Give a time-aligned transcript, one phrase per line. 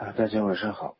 [0.00, 0.96] 啊，大家晚上好。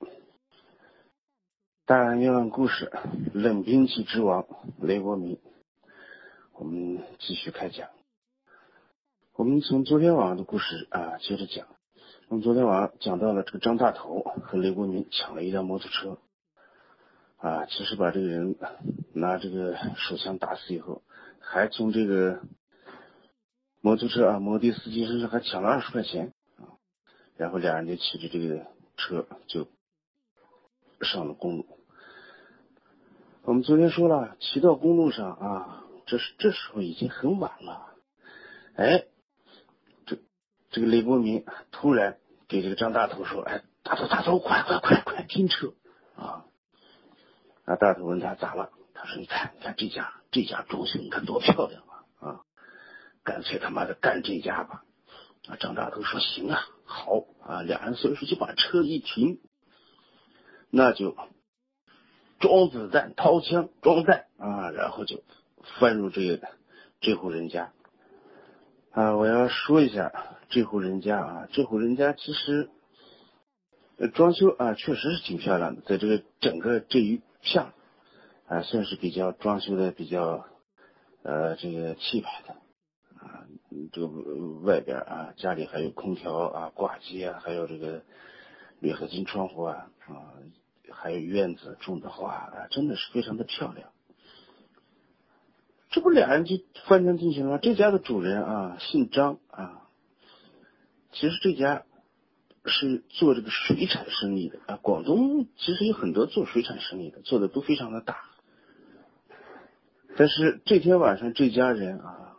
[1.86, 2.92] 大案冤案故事，
[3.32, 4.46] 冷兵器之王
[4.78, 5.40] 雷国民，
[6.52, 7.88] 我们继续开讲。
[9.32, 11.66] 我们从昨天晚上的故事啊接着讲。
[12.28, 16.18] 我们昨天晚上讲到了这个张大头和雷国民抢了一辆摩托车，
[17.38, 18.54] 啊，其实把这个人
[19.14, 21.02] 拿这个手枪打死以后，
[21.38, 22.42] 还从这个
[23.80, 26.76] 摩托车啊摩的司机身上还抢了二十块钱啊，
[27.38, 28.66] 然后俩人就骑着这个。
[29.00, 29.66] 车就
[31.00, 31.66] 上了公路。
[33.42, 37.94] 我们昨天说了，骑到公路上啊，这是这时候已经很晚了。
[38.76, 39.06] 哎，
[40.06, 40.18] 这
[40.70, 45.72] 这个雷国民突然给这个张大头说：“哎，大头大头，快快快快停车
[46.14, 46.44] 啊！”
[47.64, 48.70] 啊，大头问他咋了？
[48.94, 52.28] 他说：“你看，你看这家这家装修，你看多漂亮啊！
[52.28, 52.40] 啊，
[53.24, 54.84] 干脆他妈的干这家吧。”
[55.48, 59.40] 啊，张大头说：“行啊，好啊。”两人所以说就把车一停，
[60.70, 61.16] 那就
[62.40, 65.22] 装子弹、掏枪、装弹啊，然后就
[65.78, 66.48] 翻入这个
[67.00, 67.72] 这户人家
[68.90, 69.16] 啊。
[69.16, 70.12] 我要说一下
[70.48, 72.70] 这户人家啊，这户人家其实
[74.14, 77.72] 装修啊，确实是挺漂亮的，在这个整个这一片
[78.48, 80.46] 啊，算是比较装修的比较
[81.22, 82.56] 呃这个气派的。
[83.92, 84.08] 这个
[84.62, 88.02] 外边啊，家里还有空调啊、挂机啊，还有这个
[88.80, 90.34] 铝合金窗户啊啊，
[90.90, 93.90] 还有院子种的花啊，真的是非常的漂亮。
[95.90, 97.58] 这不俩人就翻墙进去了吗？
[97.62, 99.86] 这家的主人啊，姓张啊，
[101.12, 101.84] 其实这家
[102.64, 104.78] 是做这个水产生意的啊。
[104.82, 108.24] 广东其实有很多做水产生意的，做的都非常的大。
[110.16, 112.29] 但是这天晚上，这家人啊。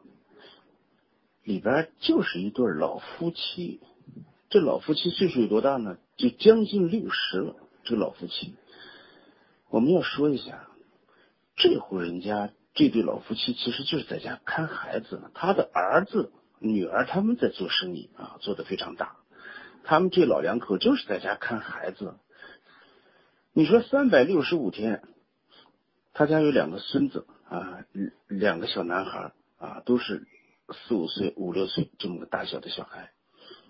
[1.44, 3.82] 里边就是一对老夫妻，
[4.50, 5.98] 这老夫妻岁数有多大呢？
[6.18, 7.56] 就将近六十了。
[7.84, 8.54] 这个老夫妻，
[9.70, 10.68] 我们要说一下，
[11.56, 19.16] 这户人家这对老夫妻其实就是在家看孩子，他的儿子、女儿他们在做生意啊，做的非常大。
[19.84, 22.14] 他们这老两口就是在家看孩子。
[23.52, 25.02] 你说三百六十五天，
[26.14, 27.84] 他家有两个孙子啊，
[28.28, 30.28] 两个小男孩啊，都是。
[30.70, 33.12] 四五岁、五六岁这么个大小的小孩，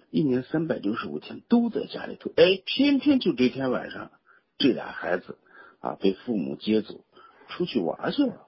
[0.09, 4.11] 一年三百六十五天都在家里头，哎，偏偏就这天晚上，
[4.57, 5.37] 这俩孩子
[5.79, 7.03] 啊被父母接走
[7.47, 8.45] 出去玩去了，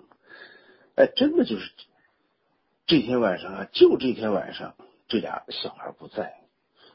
[0.96, 1.72] 哎，真的就是
[2.86, 4.76] 这天晚上啊，就这天晚上
[5.08, 6.44] 这俩小孩不在，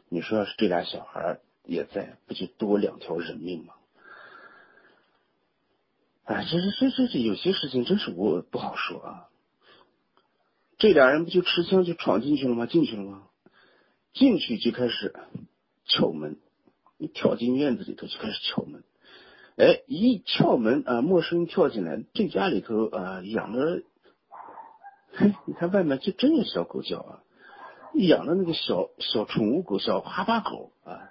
[0.08, 3.74] 你说要是这俩小孩也在，不就多两条人命吗？
[6.24, 9.28] 哎，这这这这这有些事情真是我不好说啊。
[10.78, 12.66] 这俩人不就持枪就闯进去了吗？
[12.66, 13.24] 进去了吗？
[14.14, 15.14] 进去就开始
[15.86, 16.38] 撬门，
[16.96, 18.84] 你跳进院子里头就开始撬门。
[19.56, 23.82] 哎，一撬门啊，陌生人跳进来，这家里头啊养的，
[25.12, 27.22] 嘿，你看外面就真有小狗叫啊，
[27.94, 31.10] 养的那个小小宠物狗，小哈巴狗啊，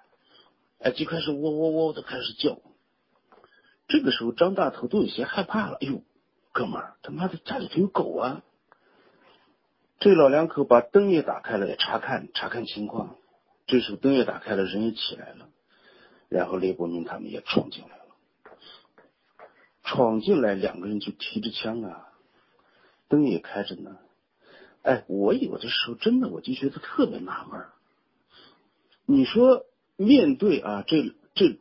[0.80, 2.60] 哎，就开始喔喔喔的开始叫。
[3.90, 6.02] 这个时候张大头都有些害怕了，哎呦，
[6.54, 8.44] 哥们儿，他妈的家里头有狗啊！
[10.00, 13.16] 这老两口把灯也打开了，也查看查看情况。
[13.66, 15.50] 这时候灯也打开了，人也起来了，
[16.30, 18.04] 然后雷伯明他们也闯进来了。
[19.84, 22.10] 闯进来，两个人就提着枪啊，
[23.08, 23.98] 灯也开着呢。
[24.84, 27.66] 哎，我有的时候真的我就觉得特别纳闷
[29.06, 29.66] 你说
[29.96, 31.60] 面对啊，这这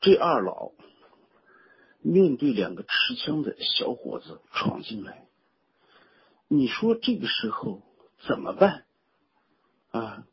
[0.00, 0.72] 这二老，
[2.00, 5.26] 面对两个持枪的小伙子闯进来。
[6.54, 7.80] 你说这个时候
[8.26, 8.84] 怎么办
[9.90, 10.26] 啊？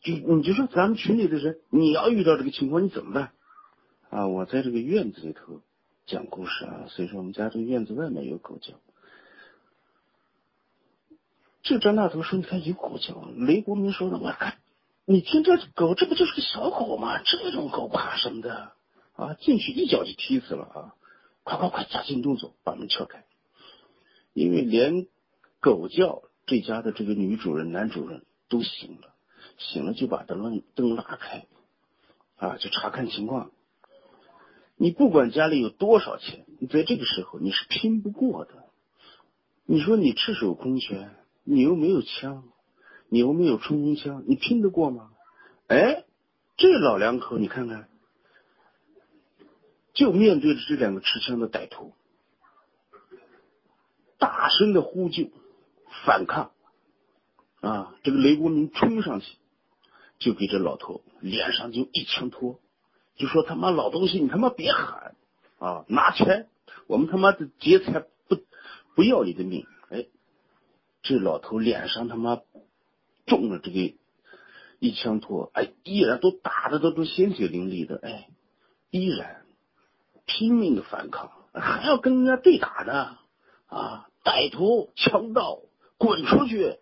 [0.00, 3.32] 就你就说咱们群里的人，你要遇到这个情况，你怎么办
[4.08, 4.28] 啊？
[4.28, 5.62] 我在这个院子里头
[6.06, 8.74] 讲故事啊，所以说我们家这个院子外面有狗叫。
[11.64, 14.58] 这张大头说：“你看有狗叫。”雷国民说：“的，我看
[15.04, 17.20] 你听这狗，这不就是个小狗吗？
[17.24, 18.70] 这种狗怕什么的
[19.16, 19.34] 啊？
[19.34, 20.94] 进去一脚就踢死了啊！
[21.42, 23.24] 快快快，加紧动作，把门撬开，
[24.32, 25.08] 因为连。”
[25.66, 29.12] 狗叫，这家的这个女主人、男主人都醒了，
[29.58, 31.48] 醒了就把灯灯拉开，
[32.36, 33.50] 啊，就查看情况。
[34.76, 38.66] 你不管家里有多少钱，你在这个时候你是拼不过的。
[39.64, 42.44] 你说你赤手空拳，你又没有枪，
[43.08, 45.10] 你又没有冲锋枪，你拼得过吗？
[45.66, 46.04] 哎，
[46.56, 47.88] 这老两口，你看看，
[49.94, 51.92] 就面对着这两个持枪的歹徒，
[54.16, 55.28] 大声的呼救。
[56.04, 56.50] 反抗
[57.60, 57.94] 啊！
[58.02, 59.38] 这个雷国民冲上去，
[60.18, 62.60] 就给这老头脸上就一枪托，
[63.16, 65.14] 就说他妈老东西，你他妈别喊
[65.58, 66.48] 啊，拿钱，
[66.86, 68.36] 我们他妈的劫财不
[68.94, 69.66] 不要你的命。
[69.88, 70.06] 哎，
[71.02, 72.40] 这老头脸上他妈
[73.26, 73.94] 中了这个
[74.78, 78.28] 一枪托，哎，依然都打的都都鲜血淋漓的，哎，
[78.90, 79.44] 依然
[80.26, 83.18] 拼命的反抗，还要跟人家对打呢
[83.66, 84.08] 啊！
[84.22, 85.60] 歹徒、强盗，
[85.98, 86.78] 滚出去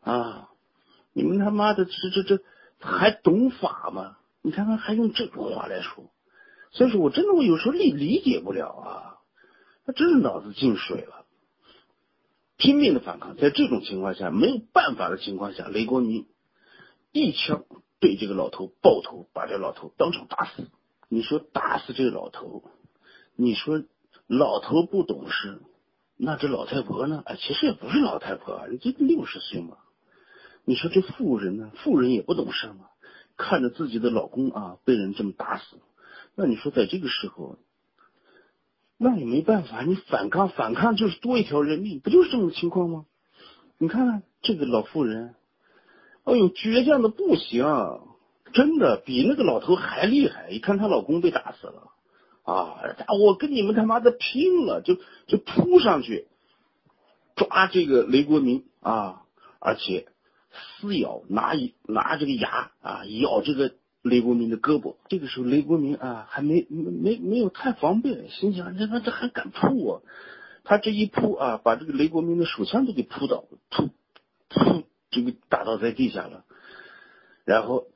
[0.00, 0.50] 啊！
[1.12, 2.42] 你们他妈的这这这
[2.78, 4.18] 还懂法吗？
[4.42, 6.10] 你看看还用这种话来说，
[6.70, 9.18] 所以说我真的我有时候理理解不了啊，
[9.84, 11.24] 他真是脑子进水了，
[12.56, 16.26] 拼命的反抗，在这种情况下没有办法的情况下，雷国民
[17.12, 17.64] 一枪
[17.98, 20.70] 对这个老头爆头，把这老头当场打死。
[21.08, 22.62] 你说打死这个老头，
[23.36, 23.82] 你说
[24.26, 25.62] 老头不懂事，
[26.16, 27.22] 那这老太婆呢？
[27.26, 29.76] 哎，其实也不是老太婆，你这六十岁嘛。
[30.64, 31.70] 你说这妇人呢？
[31.76, 32.86] 妇人也不懂事嘛，
[33.36, 35.76] 看着自己的老公啊被人这么打死，
[36.34, 37.58] 那你说在这个时候，
[38.96, 43.04] 那也没办法，你反抗反抗就是多一条人命，不就是这种情况吗？
[43.78, 45.34] 你看看这个老妇人，
[46.24, 47.64] 哎呦，倔强的不行，
[48.54, 50.48] 真的比那个老头还厉害。
[50.50, 51.92] 一看她老公被打死了，
[52.46, 52.80] 啊，
[53.20, 54.94] 我跟你们他妈的拼了，就
[55.26, 56.26] 就扑上去
[57.34, 59.22] 抓这个雷国民啊，
[59.58, 60.08] 而且。
[60.80, 64.96] 撕咬，拿一拿这个牙啊，咬这个雷国民的胳膊。
[65.06, 70.02] 这个时候，雷国民啊，还没没没没有太防备，心想：这他这还敢扑我？
[70.64, 73.90] 他这一扑啊，把这个雷国民的手枪都给扑倒，扑
[74.48, 76.46] 扑这个打倒在地下了。
[77.44, 77.88] 然后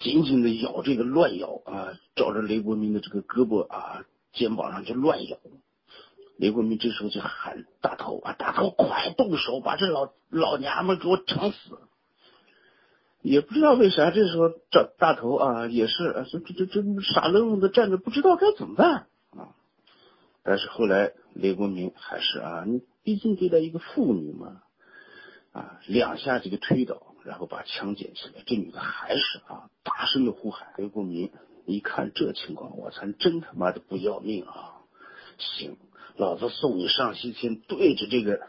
[0.00, 5.38] 紧紧的咬这个乱咬啊，照着雷国民的这个胳膊啊、肩膀上就乱咬。
[6.38, 11.78] 雷国民这时候就喊大头啊，大头快动手，把这老老娘们给我整死！
[13.20, 19.06] 也不知道为啥，这时候这大头啊，也是啊这这这傻愣愣的站着，不知道该怎么办
[19.36, 19.54] 啊。
[20.42, 24.62] 但是后来雷国民还是啊，你毕竟对待一个妇女嘛，
[25.52, 30.68] 啊，两下这个推倒，然后把枪捡起来，这女的还是啊，大声的呼喊。
[30.76, 31.30] 雷国民
[31.66, 34.80] 一看这情况，我操，真他妈的不要命啊！
[35.38, 35.76] 行，
[36.16, 38.48] 老子送你上西天，对着这个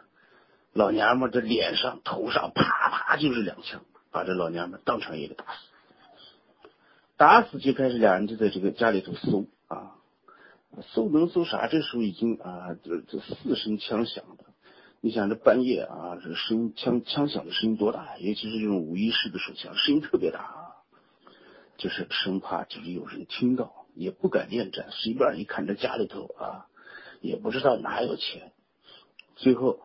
[0.73, 3.81] 老娘们的脸上、头上，啪啪就是两枪。
[4.13, 6.69] 把这老娘们当场也给打死，
[7.15, 9.95] 打死就开始俩人就在这个家里头搜啊，
[10.93, 11.67] 搜能搜啥？
[11.67, 14.50] 这时候已经啊，这这四声枪响了，
[15.01, 18.17] 你想这半夜啊，这声音枪枪响的声音多大？
[18.19, 20.77] 尤其是这种五一式的手枪，声音特别大，啊，
[21.77, 26.67] 就是生怕就是有人听到，也不敢恋战，随便一看这家里头啊，
[27.19, 28.51] 也不知道哪有钱，
[29.35, 29.79] 最后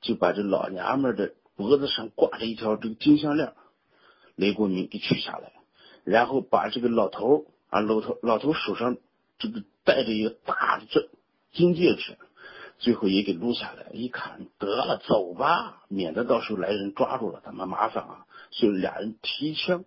[0.00, 1.32] 就把这老娘们的。
[1.56, 3.52] 脖子上挂着一条这个金项链，
[4.34, 5.52] 雷国民给取下来，
[6.04, 8.96] 然后把这个老头啊，老头老头手上
[9.38, 11.10] 这个戴着一个大的这
[11.52, 12.16] 金戒指，
[12.80, 13.86] 最后也给撸下来。
[13.92, 18.26] 一看得了，走吧，免得到时候来人抓住了，他妈麻烦啊！
[18.50, 19.84] 所以俩人提枪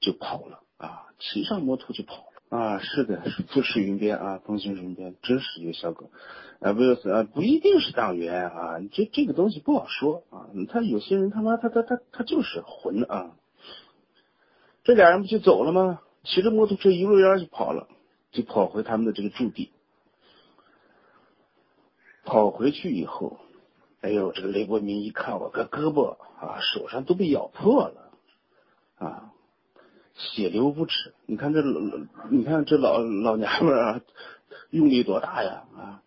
[0.00, 2.58] 就跑了啊，骑上摩托就跑了。
[2.58, 3.22] 啊，是的，
[3.52, 6.10] 不是云边啊，风行云边，真是一个小狗
[6.60, 10.50] 啊，不是啊，不一定是党员啊，这这个东西不好说啊。
[10.68, 13.36] 他有些人他妈他他他他就是混啊。
[14.84, 16.00] 这俩人不就走了吗？
[16.24, 17.88] 骑着摩托车一路烟就跑了，
[18.32, 19.70] 就跑回他们的这个驻地。
[22.32, 23.40] 跑回去以后，
[24.00, 28.10] 哎呦，这个雷国民一看，我个胳膊啊，手上都被咬破了
[28.96, 29.34] 啊。
[30.14, 31.98] 血流不止，你看这老，
[32.30, 34.00] 你看这老老娘们啊，
[34.70, 36.02] 用力多大呀啊！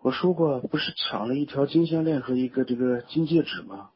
[0.00, 3.90] 我说过，不是抢了一条金项链和一个这个金戒指吗？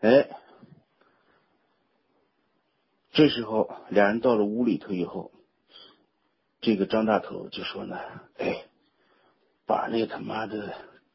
[0.00, 0.30] 哎，
[3.12, 5.32] 这时候俩人到了屋里头以后，
[6.62, 7.98] 这个张大头就说呢
[8.38, 8.64] ：“哎，
[9.66, 10.74] 把那他妈的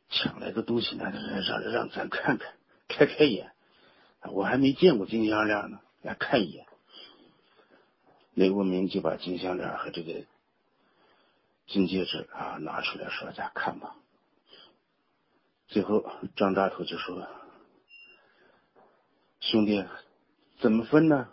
[0.09, 1.11] 抢来的东西呢，
[1.47, 2.53] 让让咱看看，
[2.87, 3.51] 开开眼。”
[4.31, 6.67] 我还没见过金项链呢，来看一眼。
[8.33, 10.25] 雷国明就把金项链和这个
[11.65, 13.95] 金戒指啊拿出来说：“咱看吧。”
[15.67, 16.05] 最后
[16.35, 17.27] 张大头就说
[19.39, 19.85] ：“兄弟，
[20.59, 21.29] 怎么分呢？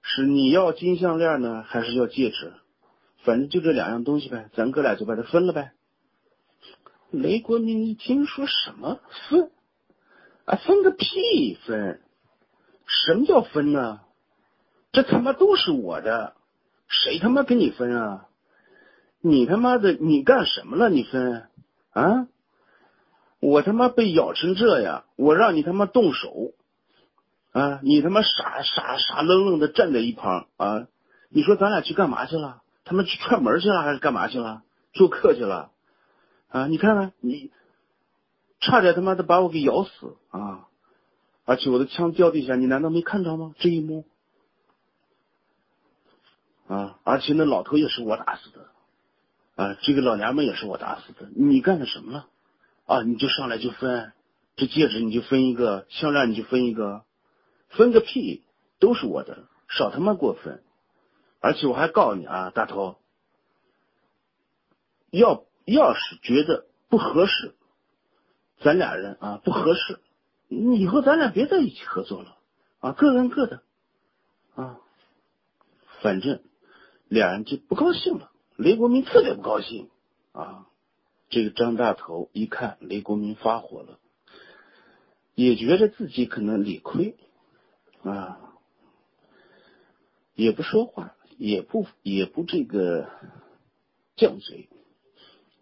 [0.00, 2.52] 是你要金项链呢，还是要戒指？
[3.24, 5.72] 反正就这两样东西呗，咱哥俩就把它分了呗。”
[7.10, 9.50] 雷国民一听说什么分
[10.44, 12.02] 啊，分个屁分！
[12.86, 14.00] 什么叫分呢？
[14.92, 16.34] 这他妈都是我的，
[16.86, 18.26] 谁他妈跟你分啊？
[19.20, 20.90] 你他妈的，你干什么了？
[20.90, 21.48] 你分
[21.92, 22.28] 啊？
[23.40, 26.52] 我他妈被咬成这样，我让你他妈动手
[27.52, 27.80] 啊？
[27.82, 30.86] 你他妈傻傻傻愣愣的站在一旁啊？
[31.30, 32.62] 你说咱俩去干嘛去了？
[32.84, 34.62] 他们去串门去了还是干嘛去了？
[34.92, 35.70] 做客去了？
[36.48, 37.50] 啊，你看看你，
[38.60, 40.66] 差点他妈的把我给咬死啊！
[41.44, 43.54] 而且我的枪掉地下，你难道没看着吗？
[43.58, 44.06] 这一幕
[46.66, 46.98] 啊！
[47.04, 48.68] 而且那老头也是我打死的
[49.56, 49.74] 啊！
[49.82, 51.28] 这个老娘们也是我打死的。
[51.34, 52.28] 你干了什么了？
[52.86, 53.02] 啊！
[53.02, 54.12] 你就上来就分
[54.56, 57.04] 这戒指，你就分一个项链，你就分一个，
[57.68, 58.42] 分个屁！
[58.80, 60.62] 都是我的，少他妈过分！
[61.40, 62.96] 而且我还告诉你啊，大头，
[65.10, 67.54] 要要是觉得不合适，
[68.60, 70.00] 咱俩人啊不合适，
[70.48, 72.36] 以后咱俩别在一起合作了
[72.80, 73.62] 啊，各干各的
[74.54, 74.80] 啊，
[76.00, 76.42] 反正
[77.08, 78.30] 俩人就不高兴了。
[78.56, 79.88] 雷国民特别不高兴
[80.32, 80.66] 啊，
[81.28, 83.98] 这个张大头一看雷国民发火了，
[85.34, 87.16] 也觉得自己可能理亏
[88.02, 88.40] 啊，
[90.34, 91.14] 也不说话。
[91.40, 93.08] 也不也不这个
[94.16, 94.68] 犟嘴，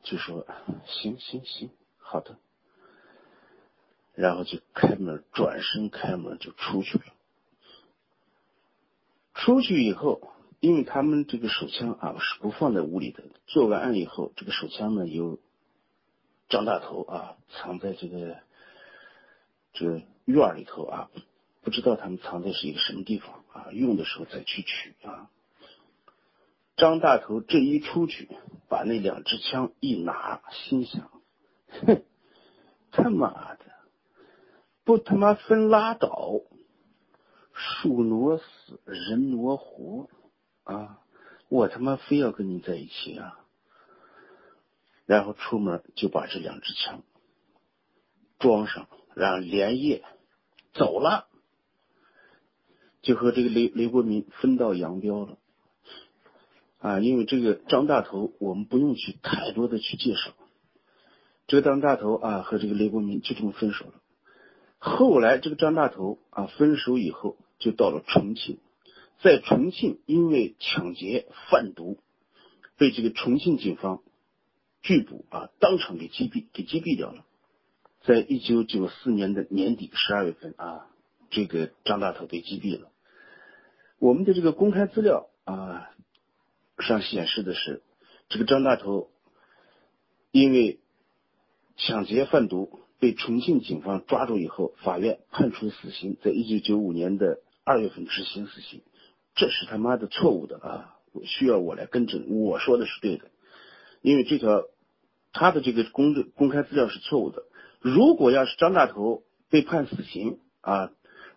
[0.07, 0.47] 就说
[0.87, 2.39] 行行行，好的，
[4.15, 7.05] 然后就开门，转身开门就出去了。
[9.35, 15.41] 出去以后，因为他们这个手枪啊是不放在屋里的，做完案以后，这个手枪呢由
[16.49, 18.39] 张大头啊藏在这个
[19.73, 21.11] 这个院里头啊，
[21.63, 25.29] 不知道他们藏在是一个什么地方啊，用的时候再去取啊。
[26.77, 28.29] 张大头这一出去，
[28.69, 31.11] 把那两支枪一拿，心想：
[31.87, 32.03] 哼，
[32.91, 33.65] 他妈的，
[34.85, 36.43] 不他妈分拉倒，
[37.55, 40.11] 树挪死，人挪活
[40.65, 41.01] 啊！
[41.49, 43.41] 我他妈非要跟你在一起啊！
[45.07, 47.03] 然后出门就把这两支枪
[48.39, 50.05] 装上，然后连夜
[50.75, 51.29] 走了，
[53.01, 55.39] 就和这个雷雷国民分道扬镳了。
[56.79, 60.35] 啊，因为这个张大头，我们不用去太多的去介绍。
[61.47, 63.95] 这个张大头啊，和这个雷国民就这么分手了。
[64.79, 68.59] 后来这个张大头啊，分手以后就到了重庆，
[69.23, 71.99] 在重庆因为抢劫贩毒，
[72.77, 74.03] 被这个重庆警方
[74.83, 77.25] 拒捕啊，当场给击毙，给击毙掉了。
[78.03, 80.87] 在一九九四年的年底十二月份啊，
[81.31, 82.91] 这个张大头被击毙了。
[83.99, 85.91] 我们的这个公开资料啊。
[86.79, 87.83] 上显示的是，
[88.29, 89.11] 这个张大头
[90.31, 90.81] 因为
[91.77, 98.83] 抢劫贩毒被重庆警方抓住以后，法院判处死刑，在一九九五年的二月份执行死刑，
[99.35, 100.93] 这是他妈的错误的啊！
[101.25, 103.31] 需要我来更正，我说的是对的，
[104.03, 104.65] 因为这条
[105.33, 107.45] 他的这个公证公开资料是错误的。
[107.81, 110.91] 如果要是张大头被判死刑啊，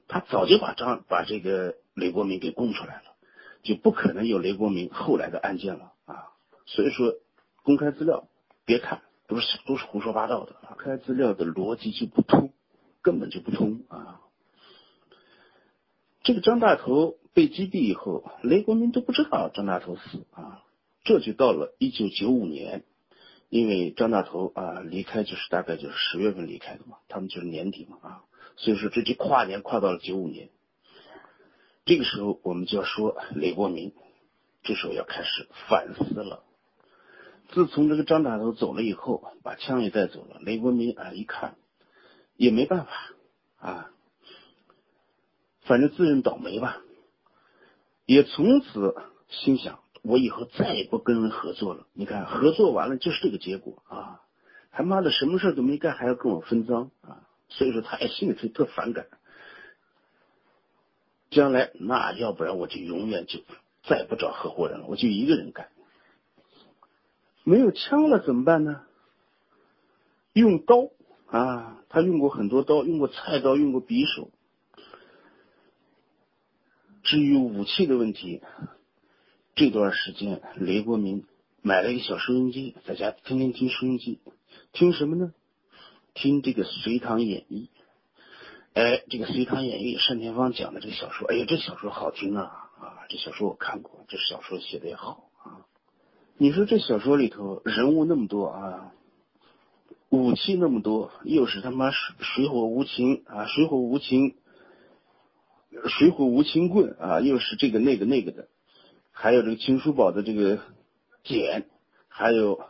[0.10, 3.09] 他早就把张把这个雷国民给供出来了。
[3.62, 6.30] 就不可能有雷国民后来的案件了啊！
[6.66, 7.13] 所以说，
[7.63, 8.28] 公开资料
[8.66, 10.56] 别看，都是都是胡说八道的。
[10.68, 12.54] 公开资料的逻辑就不通，
[13.01, 14.22] 根本就不通啊！
[16.24, 20.63] 这个张大头被击毙以后，雷国民都不知道张大头死啊！
[21.04, 22.84] 这就到了一九九五年，
[23.50, 28.24] 因为张大头啊离开就是大概就是十月份离开的嘛，他们就是年底嘛啊，
[28.56, 30.50] 所以说这就跨年跨到了九五年。
[31.89, 33.93] 这个时候，我们就要说雷国民，
[34.62, 36.43] 这时候要开始反思了。
[37.50, 41.55] 自从这个张大头走了以后，把枪也带走了，雷国民啊一看，
[42.36, 42.91] 也没办法
[43.58, 43.89] 啊，
[45.62, 46.77] 反正自认倒霉吧，
[48.05, 48.96] 也从此
[49.27, 51.88] 心想，我以后再也不跟人合作了。
[51.93, 54.22] 你看，合作完了就是这个结果啊，
[54.69, 59.08] 他妈的什么事都没干，还要跟我分赃啊，所以说他也心里头特反感。
[61.30, 63.40] 将来那要不然我就永远就
[63.84, 65.70] 再不找合伙人了，我就一个人干。
[67.44, 68.84] 没有枪了怎么办呢？
[70.34, 70.90] 用刀
[71.28, 74.32] 啊，他用过很多刀，用过菜刀，用过匕首。
[77.04, 78.42] 至于武器的问题，
[79.56, 81.26] 这段时间雷国民
[81.62, 84.20] 买了一个小收音机，在家天天听收音机，
[84.72, 85.34] 听什么呢？
[86.14, 87.70] 听这个《隋唐演义》。
[88.76, 92.44] 哎，这个《隋唐演义》单田芳讲的这个小说，哎呀，这小说好听啊
[92.80, 93.02] 啊！
[93.10, 95.66] 这小说我看过，这小说写的也好啊。
[96.38, 98.94] 你说这小说里头人物那么多啊，
[100.10, 104.36] 武器那么多，又是他妈水水火无情啊，水火无情，
[105.88, 108.48] 水火无情棍啊，又是这个那个那个的，
[109.12, 110.60] 还有这个秦叔宝的这个
[111.24, 111.66] 锏，
[112.08, 112.62] 还有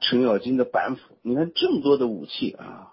[0.00, 2.92] 程咬金的板斧，你看这么多的武器啊。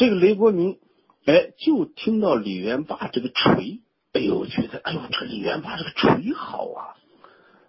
[0.00, 0.78] 这个雷国民，
[1.26, 3.82] 哎，就听到李元霸这个锤
[4.14, 6.96] 哎呦，觉得哎呦，这李元霸这个锤好啊！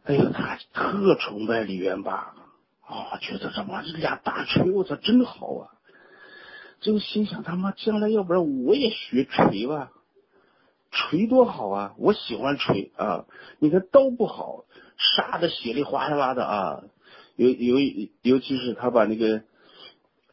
[0.05, 2.33] 哎呦，他特崇拜李元霸
[2.87, 5.75] 啊，觉得他妈这俩大锤，我操，真好啊！
[6.79, 9.91] 就心想他妈将来要不然我也学锤吧，
[10.89, 11.95] 锤多好啊！
[11.97, 13.25] 我喜欢锤啊！
[13.59, 14.63] 你看刀不好，
[14.95, 16.83] 杀的血里哗啦啦的啊！
[17.35, 17.75] 尤尤
[18.21, 19.43] 尤其是他把那个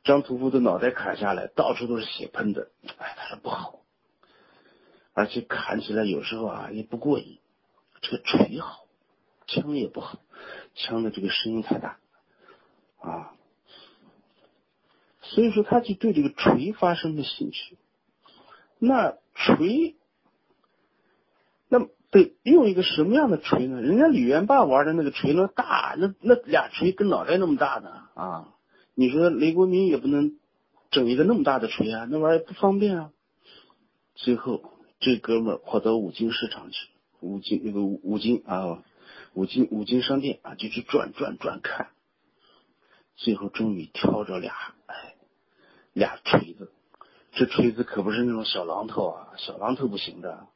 [0.08, 3.80] 张屠夫的脑袋砍下来，到处都是血喷的，哎，他说不好。
[5.12, 7.38] 而且砍起来有时候啊也不过瘾，
[8.00, 8.86] 这个锤好，
[9.46, 10.18] 枪也不好，
[10.74, 11.98] 枪的这个声音太大
[13.00, 13.34] 啊，
[15.20, 17.76] 所以说他就对这个锤发生了兴趣。
[18.78, 19.96] 那锤，
[21.68, 23.82] 那得用一个什么样的锤呢？
[23.82, 28.54] 人家李元霸玩的那个锤呢大，那那俩锤跟脑袋那么大的啊，
[28.98, 30.36] 你说雷国民也不能
[30.90, 33.12] 整一个那么大的锤啊，那玩意儿不方便啊。
[34.16, 34.72] 最后。
[35.00, 36.88] 这哥们儿跑到五金市场去，
[37.20, 38.82] 五金那个五金啊，
[39.32, 41.90] 五金五金商店啊，就去转转转看，
[43.14, 44.52] 最后终于挑着俩，
[44.86, 45.14] 哎，
[45.92, 46.72] 俩锤子，
[47.30, 50.48] 这锤子可不是那种小榔头啊，小榔头不行的，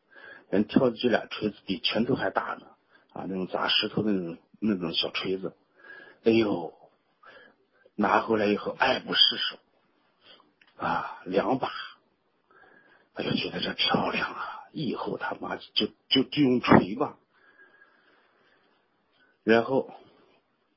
[0.50, 2.66] 人挑的这俩锤子比拳头还大呢，
[3.12, 5.54] 啊，那种砸石头的那种那种小锤子，
[6.24, 6.74] 哎呦，
[7.94, 9.58] 拿回来以后爱不释手，
[10.76, 11.70] 啊，两把。
[13.14, 14.48] 哎呦，觉得这漂亮啊！
[14.72, 17.18] 以后他妈就就就用锤吧。
[19.44, 19.92] 然后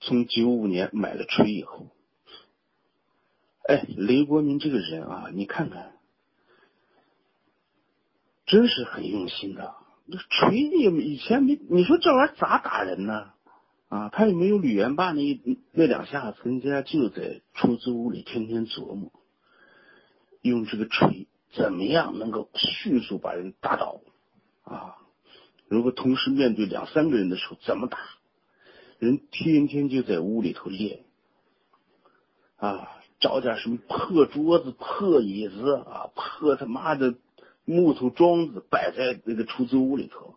[0.01, 1.87] 从九五年买了锤以后，
[3.69, 5.95] 哎，雷国民这个人啊，你看看，
[8.45, 9.73] 真是很用心的。
[10.05, 13.31] 那锤你以前没，你说这玩意儿咋打人呢？
[13.89, 19.11] 啊，他也没有吕元霸那一那两下子，人家就在出租屋里天天琢磨，
[20.41, 21.27] 用这个锤。
[21.53, 24.01] 怎么样能够迅速把人打倒
[24.65, 24.97] 啊？
[25.69, 27.97] 如果同时面对两三个人的时候，怎么打？
[28.99, 31.05] 人天天就在屋里头练
[32.57, 32.89] 啊，
[33.21, 37.15] 找点什么破桌子、破椅子啊，破他妈的
[37.63, 40.35] 木头桩子摆在那个出租屋里头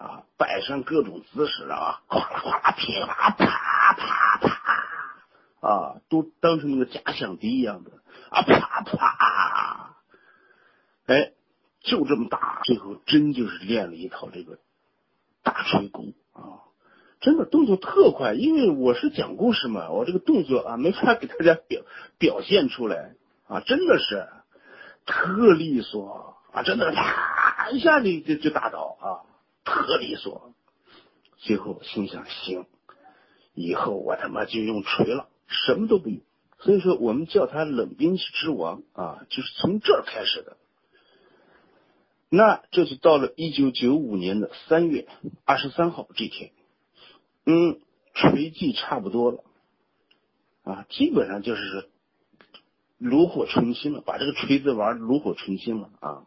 [0.00, 7.90] 啊，摆上各种姿势啊，哗啦哗啦噼啪啪啪啪啊，都当成那个假想敌一样的
[8.30, 9.94] 啊，啪啪。
[11.04, 11.32] 哎，
[11.82, 14.58] 就这么打，最后真就是练了一套这个
[15.42, 16.64] 大锤功啊！
[17.20, 21.82] 真的动作特快，因为我是讲故事嘛，我这个动作啊没法给大家表
[22.16, 23.16] 表现出来
[23.48, 24.28] 啊，真的是
[25.04, 29.06] 特利索啊，真的啪一下就就就打倒啊，
[29.64, 30.54] 特利索。
[31.36, 32.66] 最后心想，行，
[33.54, 36.20] 以后我他妈就用锤了，什么都不用。
[36.58, 40.58] 所以说，我们叫他冷兵器之王啊，就是从这儿开始的。
[42.28, 45.08] 那这就到了一九九五年的三月
[45.46, 46.52] 二十三号这天，
[47.46, 47.80] 嗯，
[48.12, 49.42] 锤技差不多了，
[50.62, 51.88] 啊，基本上就是
[52.98, 56.26] 炉火纯青了，把这个锤子玩炉火纯青了啊。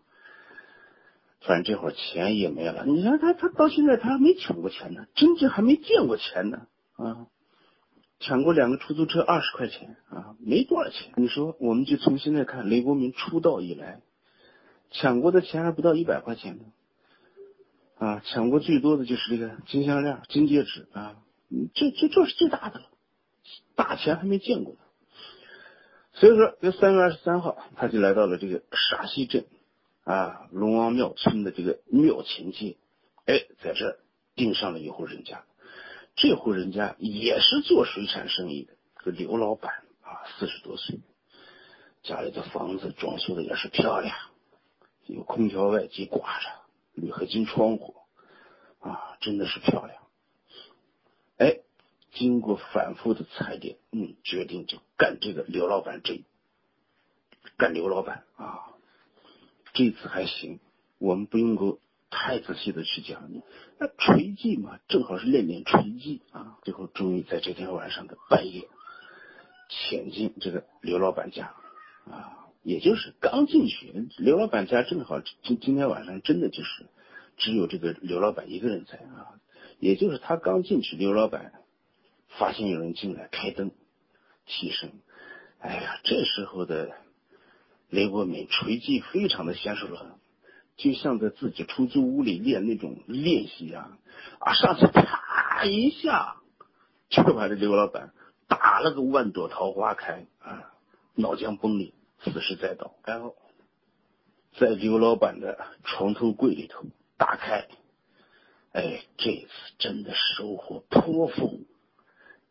[1.45, 7.27] 反正这会儿钱也没了，你看他他到现在他还没抢过钱呢，真正还没见过钱呢啊，
[8.19, 11.11] 抢过两个出租车二十块钱啊，没多少钱。
[11.17, 14.01] 你说我们就从现在看，雷国民出道以来。
[14.91, 16.63] 抢过的钱还不到一百块钱呢，
[17.97, 21.17] 啊，抢过最多的就是这个金项链、金戒指啊，
[21.73, 22.85] 这这这是最大的了，
[23.75, 24.75] 大钱还没见过。
[26.13, 29.45] 所以说，这三月二十三号，他就来到了这个沙溪镇
[30.03, 32.77] 啊龙王庙村的这个庙前街，
[33.25, 33.99] 哎，在这
[34.35, 35.45] 订上了一户人家，
[36.15, 40.99] 这户人家也是做水产生意的，个刘老板啊，四十多岁，
[42.01, 44.13] 家里的房子装修的也是漂亮。
[45.05, 46.49] 有空调外机挂着，
[46.93, 47.95] 铝合金窗户，
[48.79, 50.03] 啊，真的是漂亮。
[51.37, 51.59] 哎，
[52.11, 56.23] 经过反复的踩点，嗯，决定就干这个刘老板这，
[57.57, 58.72] 干刘老板啊。
[59.73, 60.59] 这次还行，
[60.99, 63.29] 我们不用够太仔细的去讲。
[63.79, 66.59] 那锤技嘛，正好是练练锤技啊。
[66.63, 68.69] 最后终于在这天晚上的半夜，
[69.69, 71.55] 潜进这个刘老板家
[72.05, 72.39] 啊。
[72.61, 76.85] 也就是刚进去，刘老板家正好今今天晚上真的就是
[77.35, 79.35] 只有这个刘老板一个人在啊。
[79.79, 81.51] 也就是他刚进去，刘老板
[82.29, 83.71] 发现有人进来，开灯
[84.45, 84.91] 起身。
[85.59, 86.91] 哎呀，这时候的
[87.93, 90.17] 雷国民锤技非常的娴熟了，
[90.77, 93.99] 就像在自己出租屋里练那种练习一样
[94.39, 96.37] 啊，上去啪一下
[97.09, 98.11] 就把这刘老板
[98.47, 100.73] 打了个万朵桃花开啊，
[101.15, 101.93] 脑浆崩裂。
[102.25, 103.35] 死尸在倒，然后
[104.55, 106.85] 在刘老板的床头柜里头
[107.17, 107.67] 打开，
[108.71, 111.65] 哎，这次真的收获颇丰。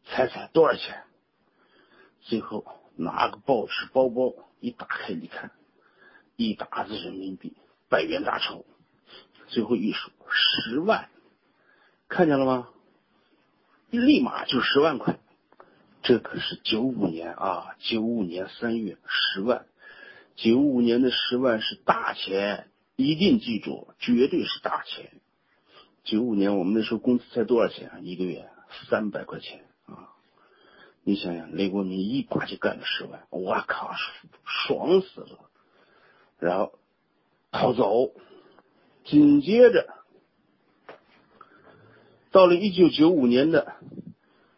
[0.05, 1.05] 猜猜多少钱？
[2.21, 5.51] 最后拿个报纸包包一打开一看，
[6.37, 7.55] 一沓子人民币，
[7.88, 8.64] 百元大钞。
[9.48, 11.11] 最后一数，十万，
[12.09, 12.68] 看见了吗？
[13.90, 15.18] 立马就十万块。
[16.03, 19.66] 这可是九五年啊，九五年三月十万，
[20.37, 25.11] 九五年的十万是大钱，一定记住，绝对是大钱。
[26.05, 27.98] 九五年我们那时候工资才多少钱啊？
[28.01, 28.48] 一个月
[28.88, 29.64] 三百块钱！
[31.05, 33.93] 你想想，雷国民一把就干了十万，我靠，
[34.45, 35.51] 爽死了！
[36.38, 36.79] 然后
[37.51, 38.12] 逃走，
[39.05, 39.93] 紧接着
[42.31, 43.75] 到了一九九五年的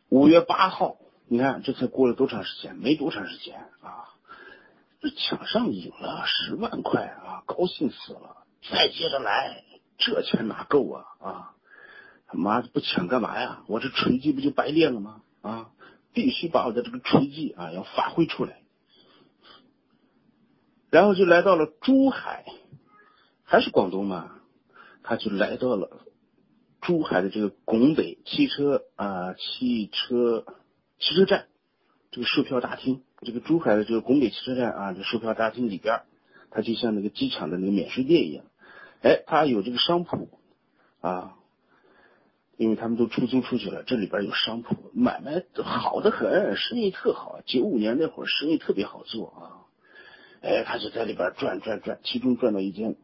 [0.09, 0.99] 五月八号。
[1.27, 2.77] 你看，这才过了多长时间？
[2.77, 4.13] 没多长时间啊！
[5.01, 8.45] 这抢上瘾了，十万块啊，高兴死了！
[8.71, 9.65] 再接着来，
[9.97, 11.05] 这钱哪够啊？
[11.21, 11.55] 啊，
[12.27, 13.63] 他妈的不抢干嘛呀？
[13.67, 15.23] 我这锤击不就白练了吗？
[15.41, 15.71] 啊，
[16.15, 18.63] 必须把我的这个锤击啊要发挥出来。
[20.89, 22.47] 然后就来到了珠海，
[23.43, 24.31] 还是广东嘛？
[25.03, 26.01] 他就来到了
[26.81, 30.47] 珠海的这个拱北汽车啊，汽车。
[31.01, 31.49] 汽车站，
[32.13, 36.03] 这个售票大厅，这个珠海的这个拱北汽车站啊，这售票大厅里边，
[36.51, 38.45] 它就像那个机场的那个免税店一样，
[39.03, 40.31] 哎，它有这个商铺
[41.01, 41.37] 啊，
[42.57, 47.41] 因为他们都出租出去了，这里边有商铺，买卖好的很，生意特好。
[47.45, 49.67] 九五年那会儿生意特别好做啊，
[50.41, 52.97] 哎，他就在里边转转转，其中转到一间，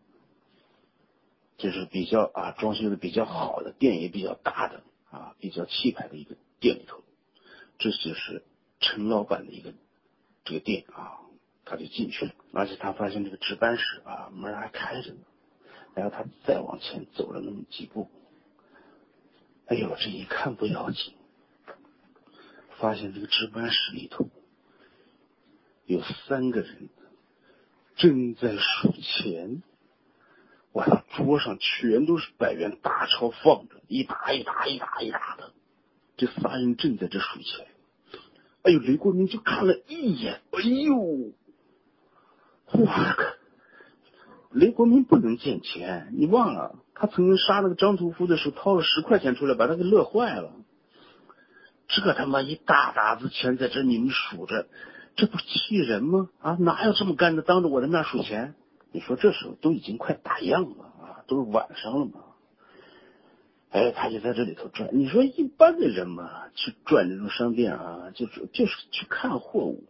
[1.59, 7.03] 就是比较啊装修的比较好的店，也比较大的啊，比较气派的一个店里头。
[7.79, 8.45] 这就是
[8.79, 9.73] 陈老板的一个
[10.45, 11.19] 这个店啊，
[11.65, 15.21] 他就进去了，而且他发现这个值班室啊门还开着呢，
[15.95, 18.09] 然后他再往前走了那么几步，
[19.71, 21.15] 哎呦，这一看不要紧，
[22.81, 24.29] 发现这个值班室里头
[25.87, 26.89] 有三个人
[27.95, 29.63] 正在数钱，
[30.73, 35.53] 我操，桌上全都是百元大钞放着，一沓一沓一沓一沓的。
[36.17, 37.69] 这仨人正在这数钱，
[38.63, 40.97] 哎呦，雷国明就看了一眼，哎呦，
[42.73, 43.40] 我靠！
[44.53, 50.53] 雷国民不能见钱，你忘了他曾经杀那个张屠夫的时候，掏了十块钱出来，把他给乐坏了。
[51.87, 54.67] 这他妈一大沓子钱在这你们数着，
[55.17, 56.29] 这不气人吗？
[56.41, 58.55] 啊，哪有这么干的，当着我的面数钱？
[58.93, 62.13] 你说这时候都已经快打烊了啊，都是晚上了嘛。
[63.71, 64.91] 哎，他就在这里头转。
[64.93, 69.85] 你说一般的人嘛，去转这种商店啊，就是就是去看货物。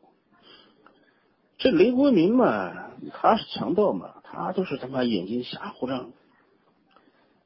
[1.56, 6.12] 这雷国民嘛，他是强盗嘛，他都是他妈眼睛瞎胡张，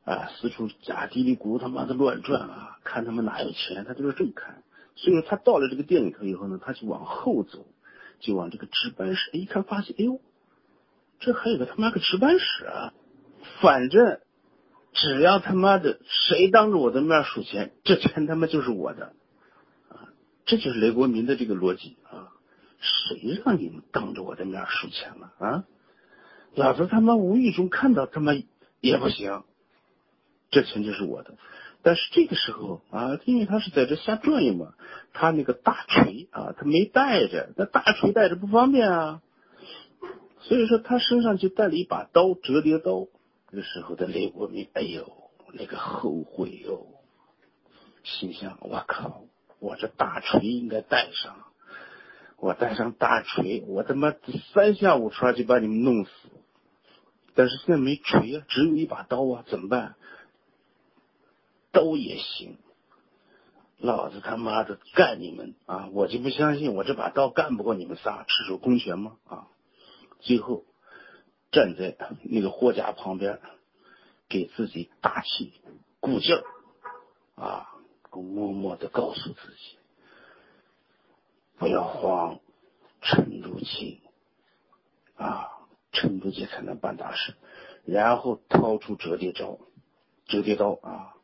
[0.05, 4.63] 啊，四处假嘀哩咕他妈的乱转啊，看他们哪有钱，他都是这么看。
[4.95, 7.67] 所以，他到了这个店里头以后呢，他就往后走，
[8.21, 9.31] 就往这个值班室。
[9.33, 10.21] 一看，发现，哎呦，
[11.21, 12.93] 这还有个他妈个值班室啊，
[13.61, 14.21] 反正。
[14.97, 19.07] 只要他妈的谁当着我的面数钱，这钱他妈就是我的，
[19.89, 20.15] 啊，
[20.47, 22.31] 这就是雷国民的这个逻辑啊！
[22.79, 25.65] 谁让你们当着我的面数钱了啊？
[26.55, 28.33] 老子他妈无意中看到他妈
[28.81, 29.43] 也不行，
[30.51, 31.37] 这钱就是我的。
[31.83, 34.75] 但是这个时候啊，因为他是在这瞎转悠嘛，
[35.13, 39.23] 他那个大锤啊，他没带着，那大锤带着不方便啊，
[40.41, 43.09] 所以说他身上就带了一把刀，折叠刀。
[43.51, 45.07] 这时候的雷国民，哎呦，
[45.53, 46.87] 那个后悔哟，
[48.03, 49.25] 心想：我靠，
[49.61, 51.37] 我这大锤应该带上，
[52.37, 54.15] 我带上大锤，我他妈
[54.53, 56.11] 三下五除二就把你们弄死。
[57.35, 59.97] 但是现在没锤啊，只有一把刀啊，怎么办？
[61.73, 62.57] 刀也行，
[63.79, 65.89] 老子他妈的干你们啊！
[65.93, 69.17] 我就不相信我这把刀干不过你们仨，赤手空拳吗？
[69.27, 69.49] 啊！
[70.21, 70.65] 最后。
[71.53, 73.39] 站在那个货架旁边，
[74.29, 75.53] 给自己打气、
[76.01, 76.43] 鼓劲儿，
[77.37, 77.69] 啊，
[78.11, 79.79] 默默的告诉自己，
[81.57, 82.41] 不要慌，
[83.03, 84.01] 沉住气，
[85.15, 85.54] 啊，
[85.95, 87.33] 沉住气才能办大事。
[87.87, 89.59] 然后掏出折叠刀，
[90.27, 91.15] 折叠刀啊，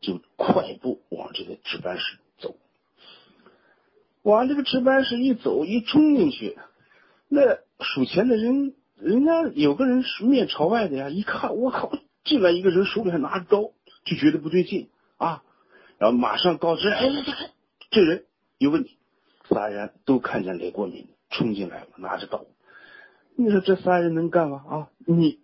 [0.00, 2.56] 就快步往这个值班室走。
[4.22, 6.56] 往这个值班室一走，一冲进去，
[7.28, 8.74] 那数钱的人。
[8.98, 11.92] 人家有个人是面朝外的呀，一看我靠，
[12.24, 13.70] 进来一个人手里还拿着刀，
[14.06, 14.88] 就觉得不对劲
[15.18, 15.42] 啊，
[15.98, 17.32] 然后马上告知，哎，这
[17.90, 18.24] 这人
[18.56, 18.96] 有问题。
[19.50, 22.46] 仨人都看见雷国民冲进来了，拿着刀。
[23.36, 24.64] 你说这仨人能干吗？
[24.68, 25.38] 啊，你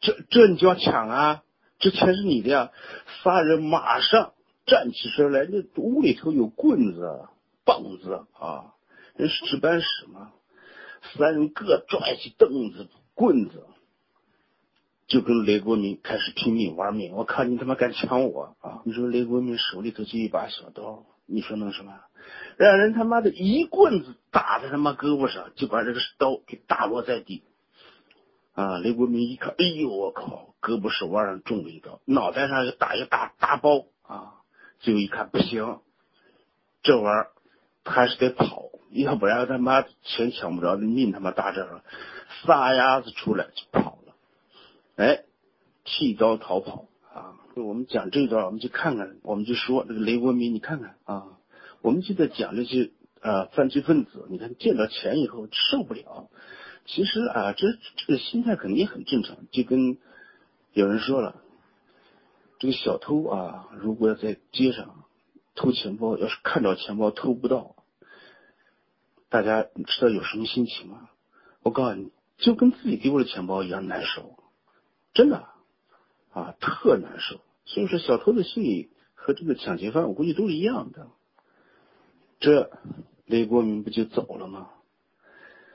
[0.00, 1.42] 这这你就要抢啊？
[1.78, 2.72] 这钱是你的呀！
[3.22, 4.32] 仨人马上
[4.66, 7.28] 站起身来，那屋里头有棍子、
[7.64, 8.74] 棒子啊，
[9.16, 10.32] 人是值班室嘛。
[11.14, 13.64] 三人各拽起凳子、棍子，
[15.06, 17.12] 就跟雷国民开始拼命玩命。
[17.14, 18.82] 我靠你他妈敢抢我啊！
[18.84, 21.94] 你说雷国民手里头就一把小刀，你说能什么？
[22.56, 27.44] 让人他妈的一棍子打在他妈胳膊上，就把这个刀给打落在地。
[28.54, 28.78] 啊！
[28.78, 34.34] 雷国民一看，哎呦我靠，胳膊手腕上中了一刀，脑袋上又打一个大大包啊！
[34.80, 35.78] 最后一看不行，
[36.82, 37.30] 这玩意儿
[37.84, 41.84] 还是得跑，要不然他妈钱抢不着，命他妈搭这了，
[42.44, 44.14] 撒丫子出来就跑了。
[44.96, 45.22] 哎，
[45.84, 47.36] 弃刀逃跑啊！
[47.62, 51.38] 我们讲这段，我们就看看，我们就说这个雷国民，你看看啊，
[51.82, 52.90] 我们就在讲这些
[53.20, 56.30] 呃犯罪分子，你看见到钱以后受不了。
[56.86, 57.66] 其实啊，这
[57.96, 59.98] 这个心态肯定很正常，就跟
[60.72, 61.42] 有人说了，
[62.58, 65.04] 这个小偷啊，如果要在街上
[65.54, 67.76] 偷钱包，要是看到钱包偷不到，
[69.28, 71.10] 大家你知道有什么心情吗？
[71.62, 74.38] 我告诉你，就跟自己丢了钱包一样难受，
[75.12, 75.46] 真的
[76.32, 77.40] 啊，特难受。
[77.68, 81.10] 所以说，小偷的心理和这个抢劫犯，我估计都是一样的。
[82.40, 82.70] 这
[83.26, 84.70] 雷国民不就走了吗？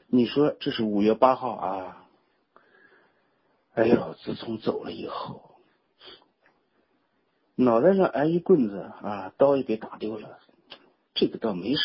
[0.07, 2.07] 你说这是五月八号啊？
[3.75, 5.55] 哎呦，自从走了以后，
[7.53, 10.39] 脑袋上挨一棍子啊，刀也给打丢了，
[11.13, 11.81] 这个倒没啥。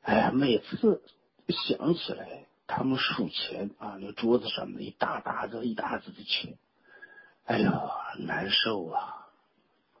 [0.00, 1.02] 哎呀，每次
[1.48, 6.56] 想起来他们数钱啊，那桌子上面一大沓子、一沓子的钱，
[7.44, 7.82] 哎呀，
[8.18, 9.28] 难受啊！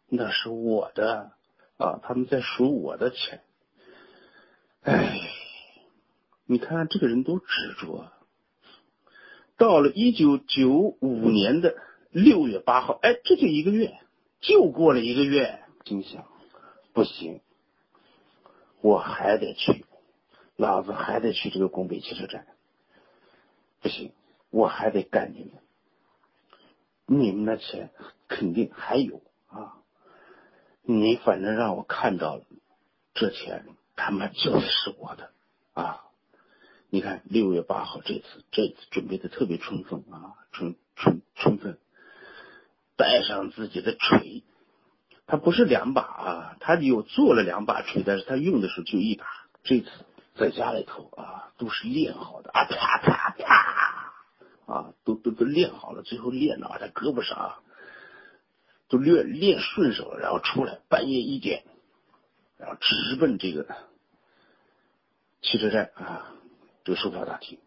[0.08, 1.32] 那是我的
[1.76, 3.42] 啊，他们在数我的钱，
[4.82, 5.20] 哎。
[6.46, 8.12] 你看这个人多执着。
[9.56, 11.74] 到了一九九五年的
[12.10, 13.98] 六月八号，哎，这就一个月，
[14.42, 15.64] 就过了一个月。
[15.86, 16.26] 心想，
[16.92, 17.40] 不行，
[18.82, 19.86] 我还得去，
[20.56, 22.46] 老子还得去这个拱北汽车站。
[23.80, 24.12] 不行，
[24.50, 25.63] 我还得干你们。
[27.06, 27.90] 你们的钱
[28.28, 29.74] 肯定还有啊，
[30.82, 32.44] 你反正让我看到了，
[33.14, 35.30] 这钱他妈就是我的
[35.72, 36.00] 啊。
[36.90, 41.78] 你看六月八号这次，这次准备的特别充分啊，充充充分，
[42.96, 44.44] 带上自己的锤，
[45.26, 49.26] 他不是两把啊，他有做了两把锤，但是他用的时候就一把。
[49.64, 49.90] 这次
[50.36, 53.73] 在家里头啊，都是练好的啊，啪啪啪
[54.66, 57.62] 啊，都都都练好了，最后练到在胳膊上，
[58.88, 61.64] 都练练顺手了，然后出来半夜一点，
[62.56, 63.66] 然后直奔这个
[65.42, 66.30] 汽车站啊。
[66.86, 67.58] 这个售票大厅，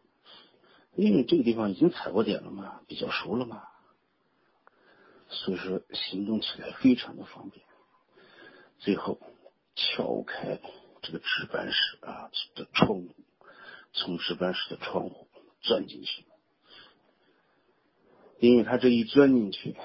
[0.93, 3.63] 因为这个地方已经踩过点了嘛，比较熟了嘛，
[5.27, 7.65] 所以说行动起来非常的方便。
[8.77, 9.19] 最后
[9.73, 10.59] 撬开
[11.01, 13.15] 这个值班室啊的窗户，
[13.91, 15.27] 从值班室的窗户
[15.61, 16.23] 钻进去。
[18.39, 19.75] 因为他这一钻进去，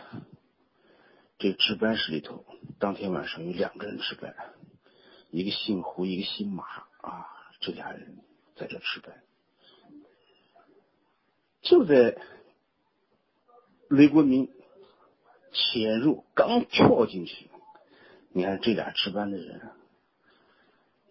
[1.38, 2.44] 这值班室里头
[2.78, 4.34] 当天晚上有两个人值班，
[5.30, 6.64] 一个姓胡，一个姓马
[7.00, 7.26] 啊，
[7.60, 8.18] 这俩人。
[8.54, 9.22] 在这值班，
[11.62, 12.18] 就在
[13.88, 14.50] 雷国民
[15.52, 17.48] 潜入刚跳进去，
[18.30, 19.70] 你看这俩值班的人，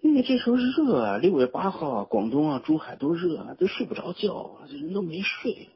[0.02, 5.70] 因为这时候热啊，六月八号啊，广东啊，珠海都热啊，都睡不着觉，这人都没睡，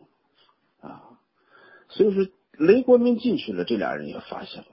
[1.95, 2.27] 所以说
[2.57, 4.67] 雷国民进去了，这俩人也发现了，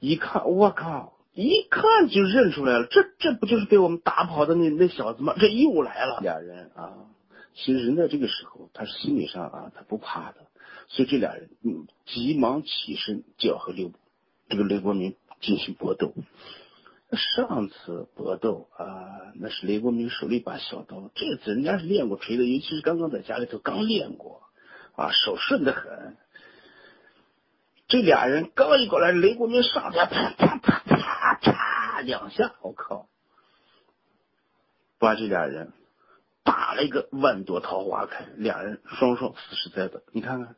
[0.00, 1.14] 一看，我靠！
[1.32, 5.34] 一看就认出来了，这这不就是被我们打跑的那那小子吗？
[5.38, 7.06] 这又来了，俩人啊。
[7.54, 10.46] 其实人在这个时候，他是心理上啊，他不怕的，
[10.88, 13.92] 所以这俩人嗯，急忙起身就要和刘
[14.50, 16.12] 这个雷国民进行搏斗。
[17.12, 24.42] 上次搏斗啊，那是雷国民手里把小刀，这次人家是练过锤的，尤其是刚刚在家里头刚练过
[25.00, 26.16] 啊，手顺的很。
[27.88, 31.38] 这俩人刚一过来，雷国民上前啪啪啪啪。
[31.40, 33.08] 啪两下，我靠，
[34.98, 35.72] 把这俩人
[36.42, 40.02] 打了一个万朵桃花开，俩人双双死尸在的。
[40.12, 40.56] 你看看，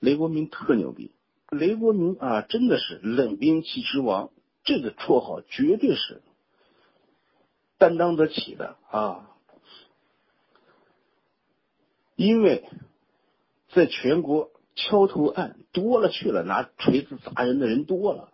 [0.00, 1.14] 雷国民特牛逼，
[1.50, 4.30] 雷国民啊，真的是冷兵器之王，
[4.64, 6.22] 这个绰号绝对是
[7.78, 9.30] 担当得起的啊！
[12.16, 12.68] 因为
[13.72, 18.28] 在全国敲头案多了去了，拿锤子砸人的人多了。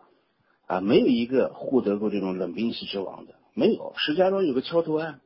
[0.66, 3.94] 啊，没有一个获得过这种冷兵器之王的，没有。
[3.96, 5.20] 石家庄有个敲头案，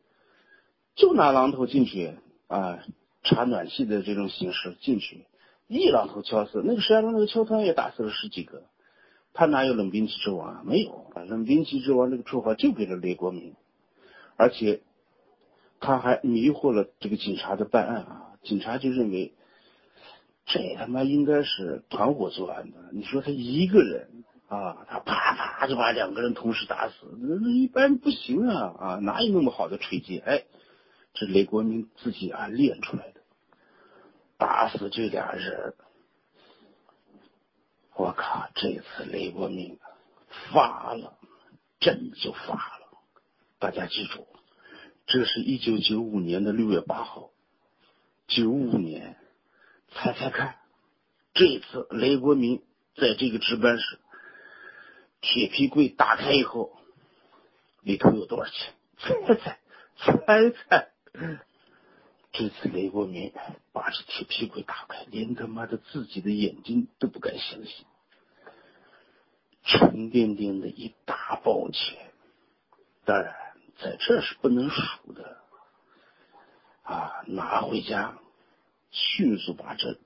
[0.94, 2.12] 就拿榔头进去
[2.46, 2.78] 啊，
[3.24, 5.24] 插暖气的这种形式进去，
[5.66, 6.62] 一榔头敲死。
[6.64, 8.62] 那个石家庄那个敲团也打死了十几个，
[9.32, 10.62] 他哪有冷兵器之王啊？
[10.64, 13.54] 没有，冷兵器之王这个绰号就给了雷国民，
[14.36, 14.82] 而且
[15.80, 19.34] 他还迷惑了这个警察的办案啊，警察就认为
[20.46, 22.78] 这他妈应该是团伙作案的。
[22.92, 30.18] 你说他一个人啊，他啪啪就把两个人同时打死，那一般不行啊啊，哪有那么好的锤击？
[30.18, 30.44] 哎。
[31.14, 33.20] 这雷国民自己啊练出来的，
[34.38, 35.74] 打死这俩人，
[37.94, 38.48] 我靠！
[38.54, 39.78] 这次雷国民
[40.50, 41.18] 发了，
[41.80, 42.86] 真就发了。
[43.58, 44.26] 大家记住，
[45.04, 47.28] 这是一九九五年的六月八号，
[48.26, 49.18] 九五年，
[49.94, 50.56] 猜猜看，
[51.34, 52.62] 这次雷国民
[52.96, 53.98] 在这个值班室，
[55.20, 56.76] 铁皮柜打开以后，
[57.82, 58.74] 里头有多少钱？
[58.98, 59.58] 猜猜，
[59.96, 60.88] 猜猜。
[62.32, 63.32] 这次雷国民
[63.72, 67.84] 把这铁皮柜打开，连他妈的自己的眼睛都不敢相信，
[69.64, 72.10] 沉甸甸的一大包钱，
[73.04, 73.34] 当然
[73.78, 75.38] 在这是不能数的
[76.84, 77.22] 啊！
[77.26, 78.18] 拿回家，
[78.92, 79.98] 迅速把这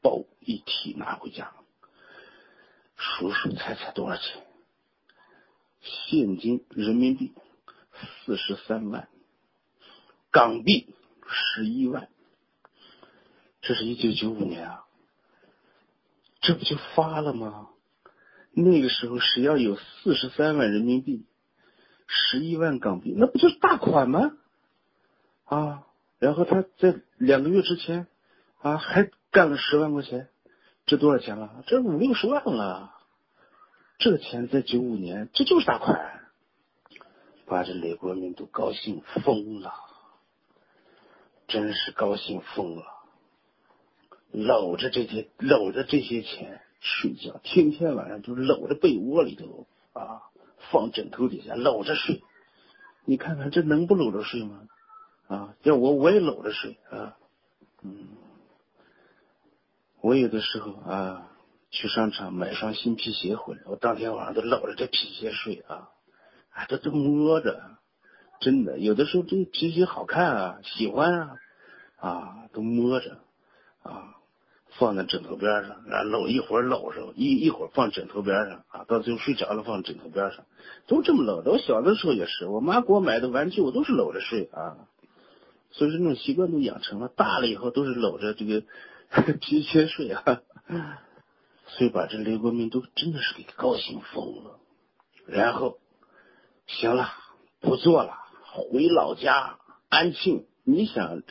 [0.00, 1.52] 包一提拿回家，
[2.96, 4.46] 数数猜猜多少钱？
[5.80, 7.32] 现金人民币
[8.24, 9.08] 四十三万。
[10.30, 10.94] 港币
[11.26, 12.08] 十一万，
[13.62, 14.84] 这是一九九五年啊，
[16.42, 17.70] 这不就发了吗？
[18.52, 21.24] 那个时候谁要有四十三万人民币，
[22.06, 24.32] 十一万港币，那不就是大款吗？
[25.44, 25.86] 啊，
[26.18, 28.06] 然后他在两个月之前
[28.58, 30.28] 啊还干了十万块钱，
[30.86, 31.62] 这多少钱了？
[31.66, 32.94] 这五六十万了，
[33.98, 36.28] 这钱在九五年这就是大款，
[37.46, 39.72] 把这李国民都高兴疯了。
[41.46, 42.84] 真是高兴疯了，
[44.32, 50.24] 搂着这些搂着这些钱睡觉，天天晚上就搂着被窝里头啊，
[50.70, 52.22] 放枕头底下搂着睡。
[53.06, 54.68] 你看看这能不搂着睡吗？
[55.26, 57.16] 啊，要我我也搂着睡啊。
[57.80, 58.08] 嗯，
[60.08, 61.28] 我有的时候啊，
[61.70, 65.90] 去商场买双新皮鞋回来，我当天晚上都搂着这皮鞋睡啊，
[66.48, 67.60] 啊，这都摸着。
[68.40, 71.36] 真的，有的时候这皮鞋好看啊，喜欢啊，
[71.98, 73.18] 啊，都摸着，
[73.82, 74.14] 啊，
[74.78, 80.46] 放在枕头边上，然后搂一会儿搂上，一一会儿放枕头边上，啊，到最后睡着了放枕头边上，
[80.86, 81.50] 都这么搂的。
[81.50, 84.88] 我小的时候也是，我妈给我买的玩具我都是搂着睡啊，
[85.70, 87.08] 所以说那种习惯都养成了。
[87.08, 88.62] 大了以后都是搂着这个
[89.40, 90.42] 皮鞋睡啊，
[91.66, 94.58] 所以把这雷国民都真的是给高兴疯了。
[95.26, 95.78] 然后，
[96.66, 97.10] 行了，
[97.60, 98.14] 不做了。
[98.42, 101.22] 回老家安庆，你想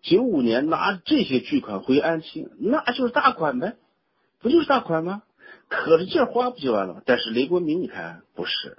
[0.00, 3.76] 九五年拿这些巨款回安庆，那就是大款呗，
[4.40, 5.22] 不就是大款吗？
[5.68, 7.02] 可着劲花不就完了吗？
[7.06, 8.78] 但是雷国民，你看不是，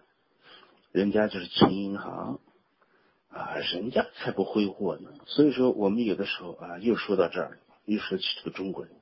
[0.91, 2.39] 人家就是存银行
[3.29, 5.09] 啊，人家才不挥霍呢。
[5.25, 8.93] 所以说，我们有的时候啊，又说到这儿一，说起这个中国人，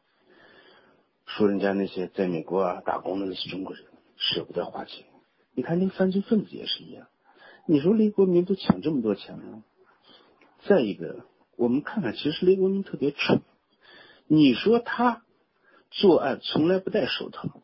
[1.25, 3.85] 说人家那些在美国啊打工的那些中国人
[4.17, 5.05] 舍不得花钱，
[5.53, 7.07] 你看那犯罪分子也是一样。
[7.67, 9.63] 你说雷国民都抢这么多钱了，
[10.65, 11.25] 再一个，
[11.57, 13.41] 我们看看，其实雷国民特别蠢。
[14.27, 15.23] 你说他
[15.91, 17.61] 作案从来不戴手套，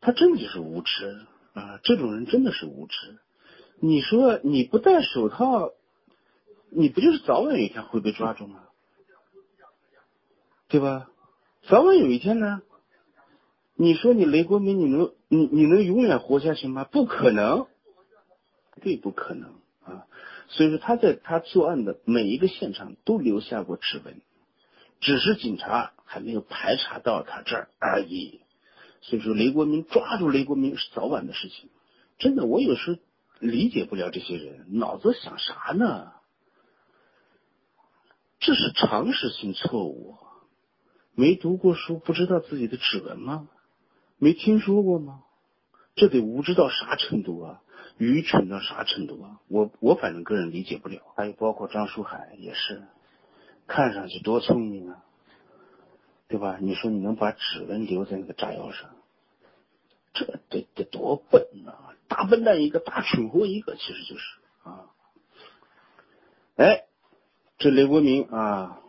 [0.00, 1.80] 他真的就是无知啊！
[1.84, 3.18] 这种人真的是无知。
[3.80, 5.70] 你说你不戴手套，
[6.68, 8.64] 你不就是早晚有一天会被抓住吗？
[10.72, 11.10] 对吧？
[11.68, 12.62] 早晚有一天呢？
[13.74, 16.84] 你说你雷国民，你能你你能永远活下去吗？
[16.84, 17.66] 不可能。
[18.80, 19.50] 对，不可能
[19.84, 20.06] 啊！
[20.48, 24.22] 所以说他在他作案的每一个现场都留下过指纹，
[24.98, 28.40] 只是警察还没有排查到他这儿而已。
[29.02, 31.68] 所以说雷国民抓住雷国民是早晚的事情。
[32.18, 32.98] 真的，我有时
[33.40, 36.12] 理解不了这些人脑子想啥呢？
[38.40, 40.16] 这是常识性错误。
[41.14, 43.48] 没读过书不知道自己的指纹吗？
[44.18, 45.22] 没听说过吗？
[45.94, 47.62] 这得无知到啥程度啊？
[47.98, 49.40] 愚蠢到啥程度啊！
[49.48, 51.02] 我我反正个人理解不了。
[51.14, 52.82] 还有包括张书海也是，
[53.66, 55.04] 看上去多聪明啊，
[56.26, 56.56] 对吧？
[56.60, 58.90] 你说你能把指纹留在那个炸药上，
[60.14, 61.94] 这得得多笨啊！
[62.08, 64.24] 大笨蛋一个，大蠢货一个，其实就是
[64.62, 64.86] 啊。
[66.56, 66.84] 哎，
[67.58, 68.80] 这雷国明啊，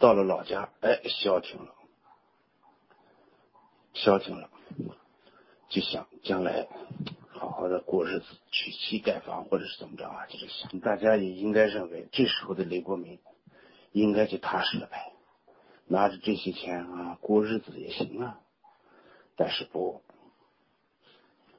[0.00, 1.74] 到了老家，哎，消停了，
[3.92, 4.50] 消停了，
[5.68, 6.66] 就想将来。
[7.28, 10.26] 好好的过日子，娶妻盖房，或者是怎么着啊？
[10.26, 13.18] 就是想，大家也应该认为，这时候的雷国民
[13.92, 15.12] 应该就踏实了呗。
[15.86, 18.40] 拿着这些钱啊过日子也行啊。
[19.36, 20.02] 但是不，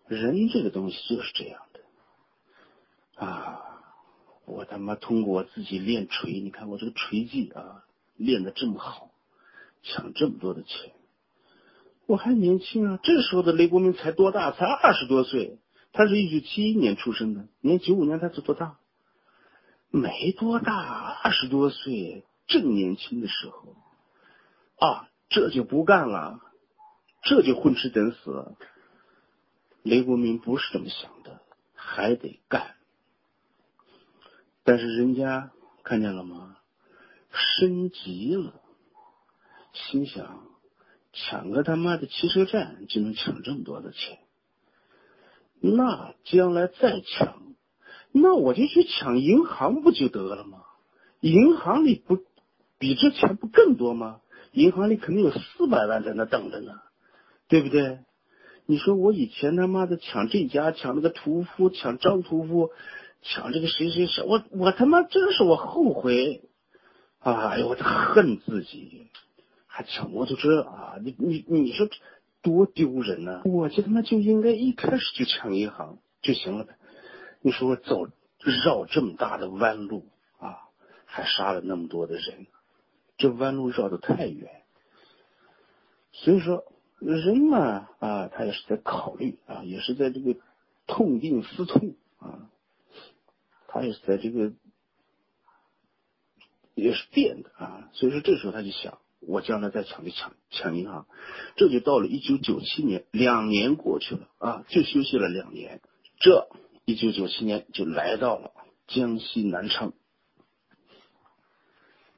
[0.07, 3.67] 人这个东西就是这样的啊。
[4.45, 7.85] 我他妈通过我自己练锤，你看我这个锤技啊，
[8.26, 9.11] 练的这么好，
[9.84, 10.93] 抢这么多的钱。
[12.05, 14.51] 我还年轻啊，这时候的雷国明才多大？
[14.51, 15.59] 才二十多岁。
[15.93, 18.78] 他是一九七一年出生的，年九五年他才多大？
[19.89, 20.74] 没多大，
[21.22, 23.76] 二十多岁，正年轻的时候
[24.78, 26.39] 啊，这就不干了，
[27.24, 28.55] 这就混吃等死。
[29.84, 31.41] 雷国明不是这么想的，
[31.74, 32.76] 还得干。
[34.63, 35.51] 但是人家
[35.84, 36.55] 看见了吗？
[37.57, 38.61] 升级了，
[39.73, 40.49] 心想。
[41.13, 44.19] 抢个他妈的汽车站就能抢这么多的钱，
[45.59, 47.41] 那将来再抢，
[48.13, 50.59] 那我就去抢银行不就得了吗？
[51.19, 52.17] 银行里不
[52.77, 54.21] 比这钱不更多吗？
[54.53, 56.79] 银行里肯定有四百万在那等着呢，
[57.49, 57.99] 对不对？
[58.65, 62.69] 你说我以前他妈的抢这家，抢那个屠夫，抢张屠夫，
[63.21, 66.49] 抢这个谁谁谁，我我他妈真是我后悔，
[67.22, 69.07] 哎呦，我恨自己。
[69.74, 70.97] 还抢摩托车啊！
[71.01, 71.88] 你你你说
[72.41, 73.41] 多丢人呢！
[73.45, 76.76] 我这他妈就应该一开始就抢银行就行了呗。
[77.39, 78.09] 你说我走
[78.65, 80.09] 绕这么大的弯路
[80.39, 80.67] 啊，
[81.05, 82.47] 还杀了那么多的人，
[83.17, 84.49] 这弯路绕的太远。
[86.11, 86.65] 所以说
[86.99, 90.36] 人嘛啊，他也是在考虑啊，也是在这个
[90.86, 92.49] 痛定思痛啊，
[93.69, 94.51] 他也是在这个
[96.76, 97.89] 也是变的啊。
[97.93, 98.97] 所以说这时候他就想。
[99.24, 101.05] 我将来再抢就抢抢银行，
[101.55, 105.80] 这就到了一九九七年，两年过去了啊，就休息了两年。
[106.19, 106.49] 这
[106.86, 108.51] 一九九七年就来到了
[108.88, 109.93] 江西南昌，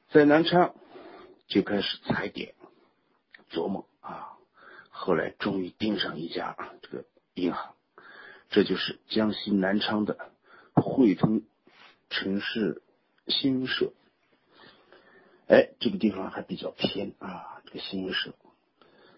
[0.08, 0.74] 在南昌
[1.46, 2.54] 就开始踩点
[3.50, 4.38] 琢磨啊，
[4.88, 7.74] 后来终于盯上一家这个银行，
[8.48, 10.16] 这就是江西南昌的
[10.72, 11.42] 汇通
[12.08, 12.82] 城市
[13.26, 13.92] 新社。
[15.46, 18.32] 哎，这个地方还比较偏啊，这个新闻社，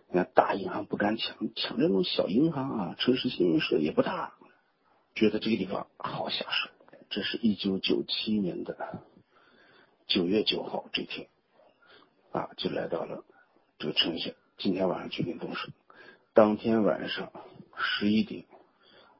[0.09, 4.35] 你看大银行不敢抢，抢这种小银行啊，城市新闻社也不大，
[5.15, 6.71] 觉得这个地方好下手。
[7.11, 9.05] 这是一九九七年的
[10.09, 11.29] 九月九号这天，
[12.33, 13.25] 啊，就来到了
[13.79, 15.69] 这个城下，今天晚上决定动手。
[16.35, 17.31] 当天晚上
[17.77, 18.47] 十一点，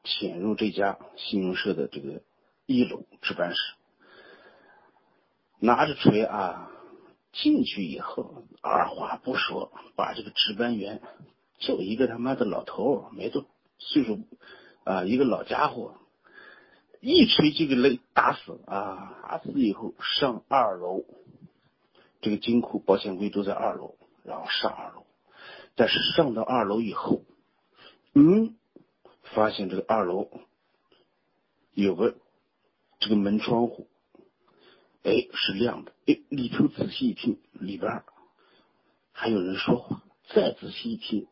[0.03, 2.21] 潜入这家新闻社的这个
[2.65, 3.75] 一楼值班室，
[5.59, 6.69] 拿着锤啊。
[7.41, 11.01] 进去以后，二话不说，把这个值班员，
[11.59, 13.45] 就一个他妈的老头，没多
[13.77, 14.21] 岁数
[14.83, 15.93] 啊，一个老家伙，
[16.99, 19.19] 一锤就给勒打死啊！
[19.21, 21.03] 打死以后上二楼，
[22.21, 25.05] 这个金库、保险柜都在二楼，然后上二楼。
[25.75, 27.21] 但是上到二楼以后，
[28.15, 28.55] 嗯，
[29.21, 30.27] 发现这个二楼
[31.75, 32.15] 有个
[32.99, 33.87] 这个门窗户。
[35.07, 35.93] 哎，是亮的。
[36.05, 38.03] 哎，里头仔细一听，里边
[39.13, 40.03] 还有人说话。
[40.33, 41.27] 再仔细一听，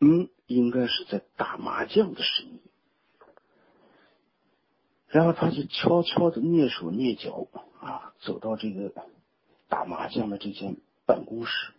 [0.00, 2.60] 嗯，应该是在打麻将的声音。
[5.08, 7.48] 然后他就悄悄的蹑手蹑脚
[7.78, 8.90] 啊，走到这个
[9.68, 11.72] 打麻将的这间办公室。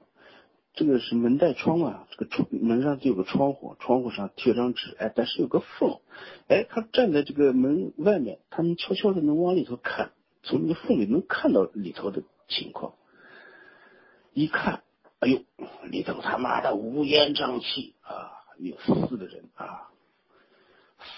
[0.75, 5.99] 这个是门带窗啊，这个窗门上就有个窗户，窗户上贴张纸，哎，但是有个缝。
[6.47, 10.11] 哎，他站在这个门外面，他们悄悄的能往里头看。
[10.43, 12.95] 从那个缝里能看到里头的情况，
[14.33, 14.83] 一看，
[15.19, 15.41] 哎呦，
[15.89, 18.43] 里头他妈的乌烟瘴气啊！
[18.59, 19.89] 有四个人啊，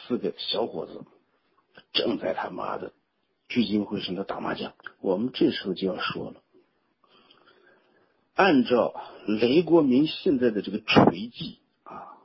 [0.08, 1.04] 四个小伙子
[1.92, 2.94] 正在他妈的
[3.50, 4.74] 聚精会神的打麻将。
[5.02, 6.42] 我们这时候就要说了，
[8.36, 8.94] 按照
[9.28, 12.16] 雷国民现在的这个锤技啊，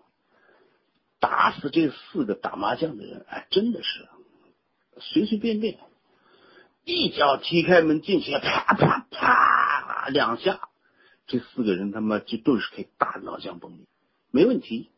[1.18, 4.08] 打死这四个打麻将的人，哎，真的是
[4.98, 5.78] 随随便便。
[6.84, 10.60] 一脚踢开门进去，啪啪啪两下，
[11.26, 13.86] 这四个人他妈就顿时可以大脑浆崩裂，
[14.30, 14.90] 没问题。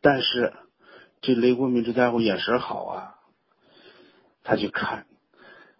[0.00, 0.52] 但是
[1.20, 3.14] 这雷国明这家伙眼神好啊，
[4.42, 5.06] 他就看，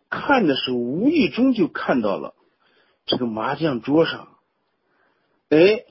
[0.08, 2.34] 看的是无意中就看到了
[3.06, 4.28] 这个麻将桌上，
[5.48, 5.84] 哎，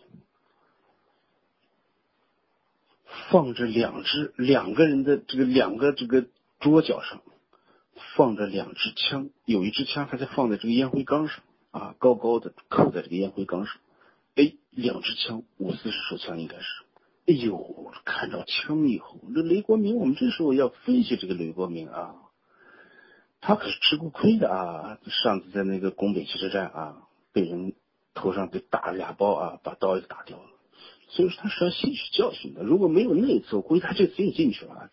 [3.30, 6.26] 放着两只两个人的这个两个这个
[6.60, 7.22] 桌角上。
[8.16, 13.76] 放着两支枪，有一支枪还在放在这个烟灰缸上啊，高高的扣在这个烟灰缸上。
[14.36, 16.66] 哎，两支枪，五四式手枪应该是。
[17.26, 22.16] 哎呦，看到枪以后，这雷国明，我们这时候要分析这个雷国明啊，
[23.42, 25.00] 他可是吃过亏的啊。
[25.08, 27.74] 上次在那个拱北汽车站啊，被人
[28.14, 30.50] 头上给打了俩包啊，把刀也打掉了。
[31.08, 32.64] 所以说他是要吸取教训的。
[32.64, 34.90] 如果没有那一次，我估计他这次也进去了。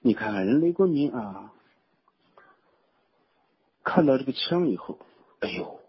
[0.00, 1.52] 你看看人雷国民啊，
[3.86, 4.98] 看到这个枪以后，
[5.38, 5.80] 哎呦，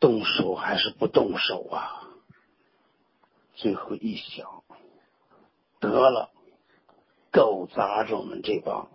[0.00, 2.02] 动手还是不动手啊？
[3.56, 4.64] 最后一想，
[5.78, 6.30] 得了，
[7.30, 8.88] 狗杂种们这帮，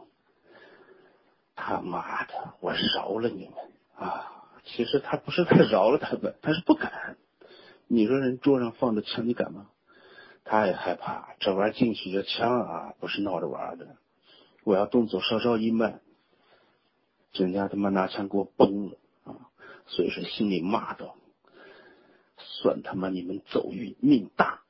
[1.55, 3.53] 他妈的，我饶了你们
[3.95, 4.49] 啊！
[4.63, 7.15] 其实他不是他饶了他们， 他是不敢。
[7.87, 9.67] 你说人桌上放着枪，你敢吗？
[10.43, 13.97] 他也害怕，这玩意进去这枪啊，不是闹着玩的。
[14.63, 16.01] 我要动作稍稍一慢，
[17.33, 19.49] 人家他妈拿枪给我崩了啊！
[19.87, 21.15] 所以说心里骂道
[22.37, 24.61] ：“算他妈你们走运命大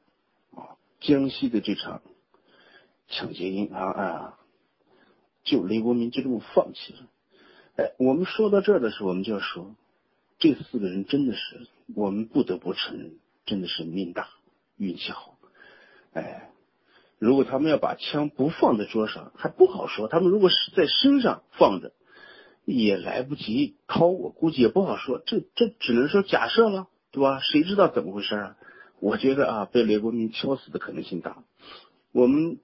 [0.56, 2.02] 啊！”江西的这场
[3.08, 4.40] 抢劫银行啊，
[5.44, 7.00] 就雷国民就这么放弃了。
[7.78, 9.76] 哎，我们说到这的时候，我们就要说，
[10.38, 14.30] 这四个人真的是，我们不得不承认，真的是命大，
[14.78, 15.38] 运气好。
[16.14, 16.52] 哎，
[17.18, 20.08] 如果他们要把枪不放在桌上，还不好说。
[20.08, 21.94] 他们如果是在身上放着，
[22.66, 25.22] 也来不及掏，我估计也不好说。
[25.26, 27.40] 这这只能说假设了，对吧？
[27.40, 28.58] 谁知道怎么回事啊？
[29.00, 31.44] 我觉得啊，被雷国民敲死的可能性大。
[32.12, 32.60] 我们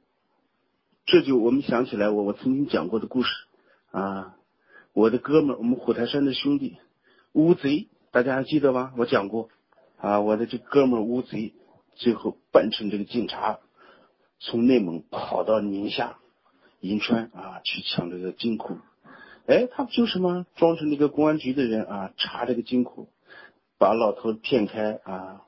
[1.05, 3.33] 这就我们想起来，我我曾经讲过的故事
[3.91, 4.35] 啊，
[4.93, 6.77] 我的哥们儿，我们虎台山的兄弟
[7.33, 8.93] 乌贼，大家还记得吗？
[8.97, 9.49] 我讲过
[9.97, 11.53] 啊，我的这哥们儿乌贼。
[11.99, 13.57] 最后扮成这个警察，
[14.37, 16.19] 从内蒙跑到宁夏
[16.79, 18.77] 银川啊去抢这个金库。
[19.47, 20.45] 哎，他不就是吗？
[20.55, 23.09] 装成那个公安局的人啊，查这个金库，
[23.79, 25.41] 把老头骗开啊，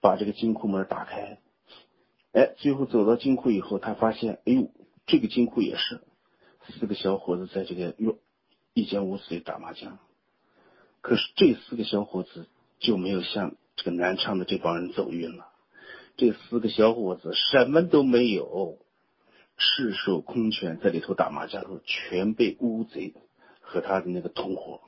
[0.00, 1.38] 把这个金库门打开。
[2.32, 4.70] 哎，最后走到金库以后，他发现，哎呦，
[5.06, 6.00] 这个金库也是
[6.68, 8.16] 四个小伙子在这个哟
[8.72, 9.98] 一间屋子里打麻将。
[11.00, 12.48] 可是这四个小伙子
[12.78, 13.56] 就没有像。
[13.76, 15.46] 这个南昌的这帮人走运了，
[16.18, 18.76] 这四个小伙子什么都没有，
[19.60, 23.12] 赤手空拳在里头打麻将时候，全被乌贼
[23.60, 24.80] 和他的那个同伙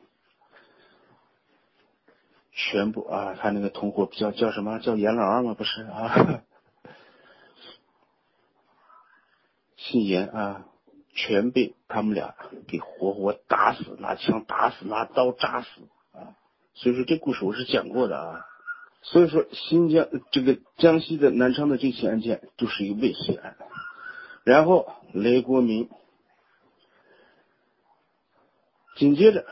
[2.51, 5.55] 全部啊，他那个同伙叫叫什么叫严老二吗？
[5.55, 6.43] 不是啊，
[9.77, 10.67] 姓严啊，
[11.15, 12.35] 全被他们俩
[12.67, 15.69] 给活活打死，拿枪打死，拿刀扎死
[16.13, 16.35] 啊！
[16.75, 18.47] 所以说这故事我是讲过的啊。
[19.03, 23.57] 所以说，新疆这个江西的南昌的这起案件就是一个未遂案。
[24.45, 25.89] 然后雷国民
[28.97, 29.47] 紧接着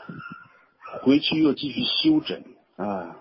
[1.01, 2.43] 回去又继续休整
[2.75, 3.17] 啊！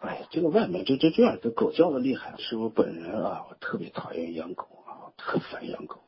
[0.00, 6.02] 哎，这个外面这这这样的狗叫的厉害，是我本人啊，我特别讨厌养狗啊，特烦养狗。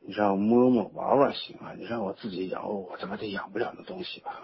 [0.00, 4.42] 你让我摸摸玩玩行啊，你让我自己养，我他妈的养不了那东西吧。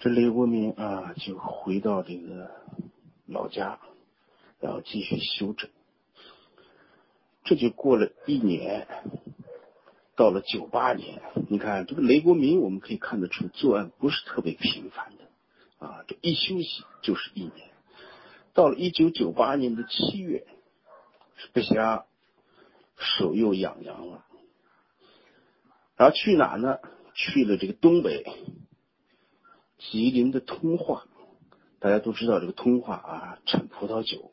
[0.00, 2.50] 这雷国民啊，就回到这个
[3.26, 3.78] 老家，
[4.58, 5.70] 然后继续休整。
[7.44, 8.88] 这就过了一年，
[10.16, 17.70] 到了九八年，你看这个雷国民，我们可以看得出作案不是特别频繁的啊，这一休息就是一年。
[18.54, 20.46] 到了一九九八年的七月，
[21.52, 22.02] 不行，
[22.96, 24.24] 手又痒痒了，
[25.96, 26.78] 然后去哪呢？
[27.14, 28.24] 去了这个东北。
[29.76, 31.04] 吉林的通化，
[31.78, 34.32] 大家都知道这个通化啊，产葡萄酒。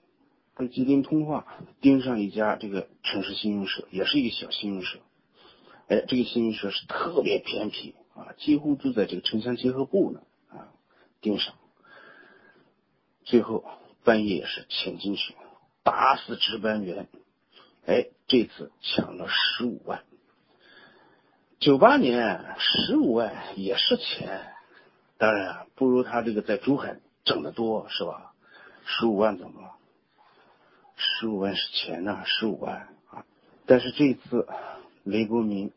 [0.61, 1.47] 这吉林通化
[1.81, 4.99] 盯上一家这个城市信用社，也是一个小信用社。
[5.87, 10.69] 哎，这个信用社是特别偏僻啊，几乎就在这个城乡结合部呢啊，
[11.19, 11.55] 盯上。
[13.23, 13.65] 最后
[14.03, 15.33] 半夜也是潜进去，
[15.81, 17.07] 打死值班员。
[17.87, 20.03] 哎，这次抢了十五万。
[21.59, 24.53] 九八年十五万也是钱。
[25.17, 28.33] 当然不如他这个在珠海挣得多，是吧？
[28.85, 29.71] 十五万怎么了？
[31.01, 33.25] 十五万是钱呐，十五万啊！
[33.65, 34.47] 但是这一次
[35.03, 35.71] 雷国民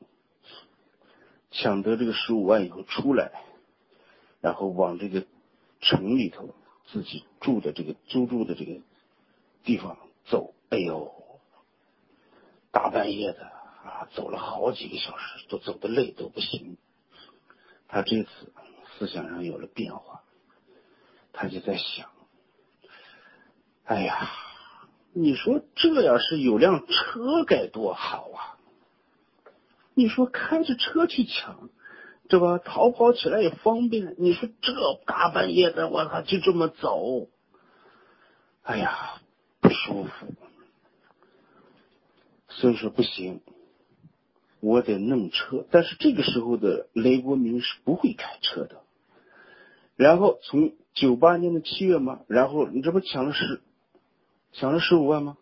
[1.51, 3.33] 抢得这个十五万以后出来，
[4.41, 5.25] 然后往这个
[5.81, 6.55] 城里头
[6.87, 8.81] 自己住的这个租住的这个
[9.63, 9.97] 地方
[10.27, 11.13] 走，哎呦，
[12.71, 13.45] 大半夜的
[13.85, 16.77] 啊，走了好几个小时，都走的累都不行。
[17.89, 18.53] 他这次。
[18.97, 20.23] 思想上有了变化，
[21.33, 22.09] 他就在想：
[23.83, 24.31] 哎呀，
[25.15, 28.59] 你说这要是有辆车该多好啊！
[29.95, 31.71] 你说开着车去抢，
[32.29, 32.59] 对吧？
[32.59, 34.17] 逃跑起来也方便。
[34.19, 34.73] 你说这
[35.07, 37.29] 大半夜的，我操，就这么走，
[38.65, 39.21] 哎呀，
[39.61, 40.27] 不舒服。
[42.49, 43.41] 所以说不行，
[44.59, 45.65] 我得弄车。
[45.71, 48.83] 但是这个时候的雷国民是不会开车的。
[49.95, 53.61] 然后从九八年的七月嘛，然后你这不抢了十，
[54.55, 55.37] 抢了十五万吗？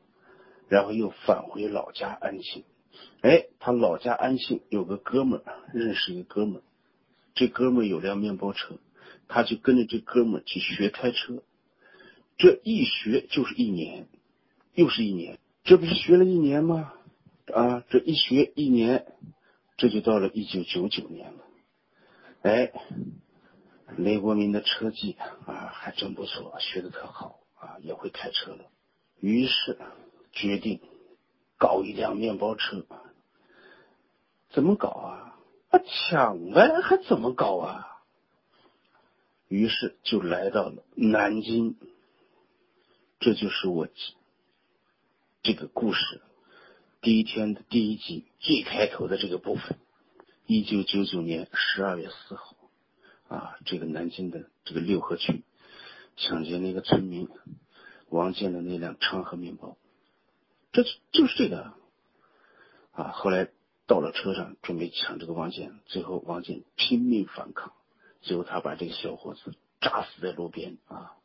[0.68, 2.64] 然后又返回老家安庆。
[3.20, 6.62] 哎，他老家安庆有个哥们儿，认识一个哥们儿，
[7.34, 8.78] 这哥们儿有辆面包车，
[9.28, 11.42] 他就跟着这哥们儿去学开车。
[12.38, 14.08] 这一学就是一年，
[14.74, 16.92] 又是一年，这不是学了一年吗？
[17.52, 19.06] 啊，这一学一年，
[19.76, 21.44] 这就到了一九九九年了。
[22.42, 22.72] 哎。
[23.98, 28.64] 雷国民的车技啊，还真不错，学的特好啊，也会开车了。
[29.22, 29.78] 于是
[30.32, 30.80] 决定
[31.56, 32.84] 搞一辆面包车。
[34.50, 35.38] 怎么搞啊？
[35.70, 38.02] 啊，抢呗，还怎么搞啊？
[39.46, 41.76] 于是就来到了南京。
[43.20, 43.86] 这就是我
[45.44, 46.20] 这个故事
[47.00, 49.78] 第一天的第一集最开头的这个部分。
[50.46, 52.56] 一九九九年十二月四号。
[53.28, 55.44] 啊，这个南京的这个六合区
[56.16, 57.28] 抢劫那个村民
[58.12, 59.78] 王建的那辆昌河面包，
[60.70, 61.72] 这就是这个
[62.92, 63.08] 啊。
[63.08, 63.48] 后来
[63.86, 67.72] 到了车上准备抢这个王建，最后王建拼命反抗，
[68.20, 71.16] 最后他把这个小伙子扎死在路边啊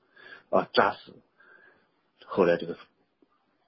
[0.50, 1.14] 啊扎死。
[2.26, 2.78] 后来这个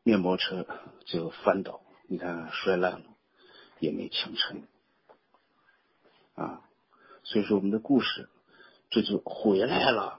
[0.04, 0.66] 面包车
[1.06, 3.06] 最后翻倒，你看摔烂了，
[3.80, 4.64] 也没抢成
[6.36, 6.62] 啊。
[7.24, 8.30] 所以说，我们的故事
[8.90, 10.19] 这就回来了。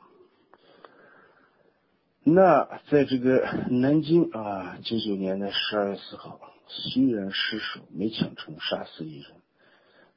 [2.23, 9.33] 那在这个南京啊，九九年的十二月四号，虽然失手没抢成，杀死一人，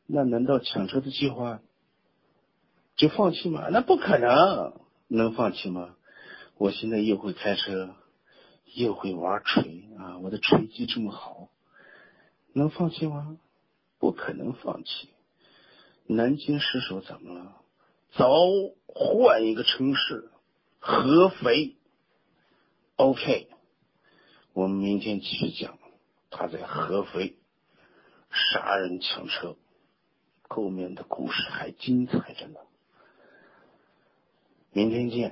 [0.06, 1.62] 那难道抢车的计划
[2.98, 3.70] 就放弃吗？
[3.72, 4.74] 那不可能，
[5.08, 5.96] 能放弃吗？
[6.58, 7.96] 我现在又会开车，
[8.76, 11.48] 又会玩锤啊，我的锤技这么好，
[12.52, 13.38] 能放弃吗？
[13.98, 15.10] 不可能放弃。
[16.06, 17.62] 南京失守怎么了？
[18.12, 18.28] 走，
[18.88, 20.30] 换一个城市，
[20.80, 21.78] 合肥。
[22.96, 23.50] OK，
[24.54, 25.80] 我们明天继续讲
[26.30, 27.38] 他在合肥
[28.30, 29.58] 杀人抢车，
[30.48, 32.60] 后面的故事还精彩着呢。
[34.72, 35.32] 明天见。